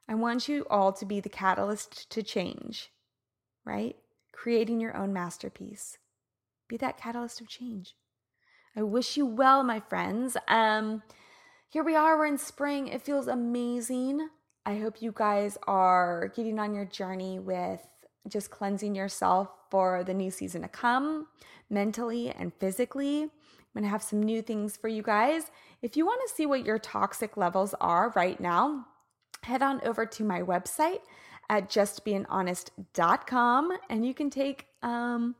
I 0.07 0.13
want 0.13 0.47
you 0.47 0.67
all 0.69 0.93
to 0.93 1.05
be 1.05 1.19
the 1.19 1.29
catalyst 1.29 2.09
to 2.11 2.21
change, 2.21 2.91
right? 3.65 3.95
Creating 4.31 4.79
your 4.79 4.95
own 4.95 5.11
masterpiece. 5.11 5.97
Be 6.67 6.77
that 6.77 6.97
catalyst 6.97 7.41
of 7.41 7.47
change. 7.47 7.95
I 8.75 8.83
wish 8.83 9.17
you 9.17 9.25
well, 9.25 9.63
my 9.63 9.79
friends. 9.79 10.37
Um, 10.47 11.01
here 11.69 11.83
we 11.83 11.95
are, 11.95 12.17
we're 12.17 12.27
in 12.27 12.37
spring. 12.37 12.87
It 12.87 13.01
feels 13.01 13.27
amazing. 13.27 14.29
I 14.65 14.77
hope 14.77 15.01
you 15.01 15.13
guys 15.15 15.57
are 15.67 16.31
getting 16.35 16.57
on 16.57 16.73
your 16.73 16.85
journey 16.85 17.37
with 17.37 17.85
just 18.27 18.49
cleansing 18.49 18.95
yourself 18.95 19.49
for 19.69 20.03
the 20.03 20.13
new 20.13 20.31
season 20.31 20.63
to 20.63 20.67
come, 20.67 21.27
mentally 21.69 22.31
and 22.31 22.51
physically. 22.59 23.23
I'm 23.23 23.29
gonna 23.75 23.89
have 23.89 24.01
some 24.01 24.23
new 24.23 24.41
things 24.41 24.75
for 24.75 24.87
you 24.87 25.03
guys. 25.03 25.51
If 25.83 25.95
you 25.95 26.05
wanna 26.05 26.27
see 26.33 26.47
what 26.47 26.65
your 26.65 26.79
toxic 26.79 27.37
levels 27.37 27.75
are 27.79 28.11
right 28.15 28.39
now, 28.39 28.87
head 29.43 29.61
on 29.61 29.81
over 29.85 30.05
to 30.05 30.23
my 30.23 30.41
website 30.41 31.01
at 31.49 31.69
justbeinghonest.com 31.69 33.77
and 33.89 34.05
you 34.05 34.13
can 34.15 34.29
take 34.31 34.65
um, 34.81 35.35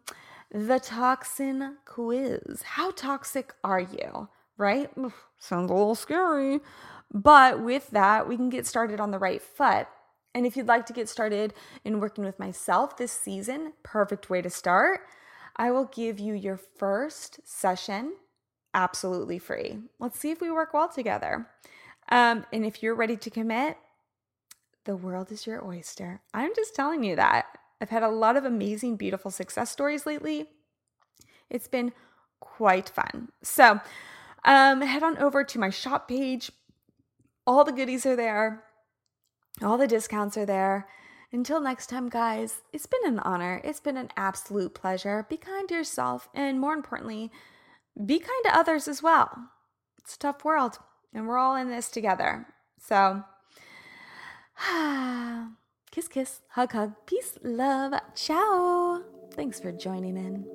the 0.51 0.79
toxin 0.79 1.77
quiz. 1.85 2.61
How 2.63 2.91
toxic 2.91 3.53
are 3.63 3.79
you? 3.79 4.27
Right? 4.57 4.91
Sounds 5.39 5.71
a 5.71 5.73
little 5.73 5.95
scary. 5.95 6.59
But 7.15 7.63
with 7.63 7.91
that, 7.91 8.27
we 8.27 8.35
can 8.35 8.49
get 8.49 8.67
started 8.67 8.99
on 8.99 9.11
the 9.11 9.17
right 9.17 9.41
foot. 9.41 9.87
And 10.33 10.45
if 10.45 10.57
you'd 10.57 10.67
like 10.67 10.85
to 10.87 10.93
get 10.93 11.07
started 11.07 11.53
in 11.85 12.01
working 12.01 12.25
with 12.25 12.37
myself 12.37 12.97
this 12.97 13.13
season, 13.13 13.71
perfect 13.83 14.29
way 14.29 14.41
to 14.41 14.49
start. 14.49 14.99
I 15.55 15.71
will 15.71 15.85
give 15.85 16.19
you 16.19 16.33
your 16.33 16.57
first 16.57 17.39
session 17.45 18.15
absolutely 18.73 19.39
free. 19.39 19.79
Let's 19.97 20.19
see 20.19 20.31
if 20.31 20.41
we 20.41 20.51
work 20.51 20.73
well 20.73 20.89
together. 20.89 21.47
Um, 22.09 22.45
and 22.51 22.65
if 22.65 22.83
you're 22.83 22.93
ready 22.93 23.15
to 23.15 23.29
commit, 23.29 23.77
the 24.83 24.97
world 24.97 25.31
is 25.31 25.47
your 25.47 25.65
oyster. 25.65 26.19
I'm 26.33 26.53
just 26.53 26.75
telling 26.75 27.05
you 27.05 27.15
that. 27.15 27.45
I've 27.79 27.89
had 27.89 28.03
a 28.03 28.09
lot 28.09 28.35
of 28.35 28.43
amazing, 28.43 28.97
beautiful 28.97 29.31
success 29.31 29.71
stories 29.71 30.05
lately. 30.05 30.49
It's 31.49 31.69
been 31.69 31.93
quite 32.41 32.89
fun. 32.89 33.29
So, 33.41 33.79
um, 34.43 34.81
head 34.81 35.01
on 35.01 35.17
over 35.17 35.45
to 35.45 35.59
my 35.59 35.69
shop 35.69 36.09
page. 36.09 36.51
All 37.47 37.63
the 37.63 37.71
goodies 37.71 38.05
are 38.05 38.15
there, 38.15 38.63
all 39.61 39.77
the 39.77 39.87
discounts 39.87 40.37
are 40.37 40.45
there. 40.45 40.87
Until 41.31 41.59
next 41.59 41.87
time, 41.87 42.07
guys, 42.09 42.61
it's 42.71 42.85
been 42.85 43.05
an 43.05 43.19
honor. 43.19 43.59
It's 43.63 43.79
been 43.79 43.97
an 43.97 44.09
absolute 44.15 44.73
pleasure. 44.73 45.25
Be 45.29 45.37
kind 45.37 45.67
to 45.69 45.75
yourself, 45.75 46.29
and 46.33 46.59
more 46.59 46.73
importantly, 46.73 47.31
be 48.05 48.19
kind 48.19 48.45
to 48.45 48.57
others 48.57 48.87
as 48.87 49.03
well. 49.03 49.49
It's 49.97 50.15
a 50.15 50.19
tough 50.19 50.45
world, 50.45 50.79
and 51.13 51.27
we're 51.27 51.37
all 51.37 51.55
in 51.55 51.69
this 51.69 51.89
together. 51.89 52.45
So, 52.79 53.23
kiss, 55.91 56.07
kiss, 56.07 56.41
hug, 56.49 56.71
hug, 56.71 56.93
peace, 57.05 57.37
love, 57.43 57.93
ciao. 58.15 59.01
Thanks 59.33 59.59
for 59.59 59.71
joining 59.71 60.17
in. 60.17 60.45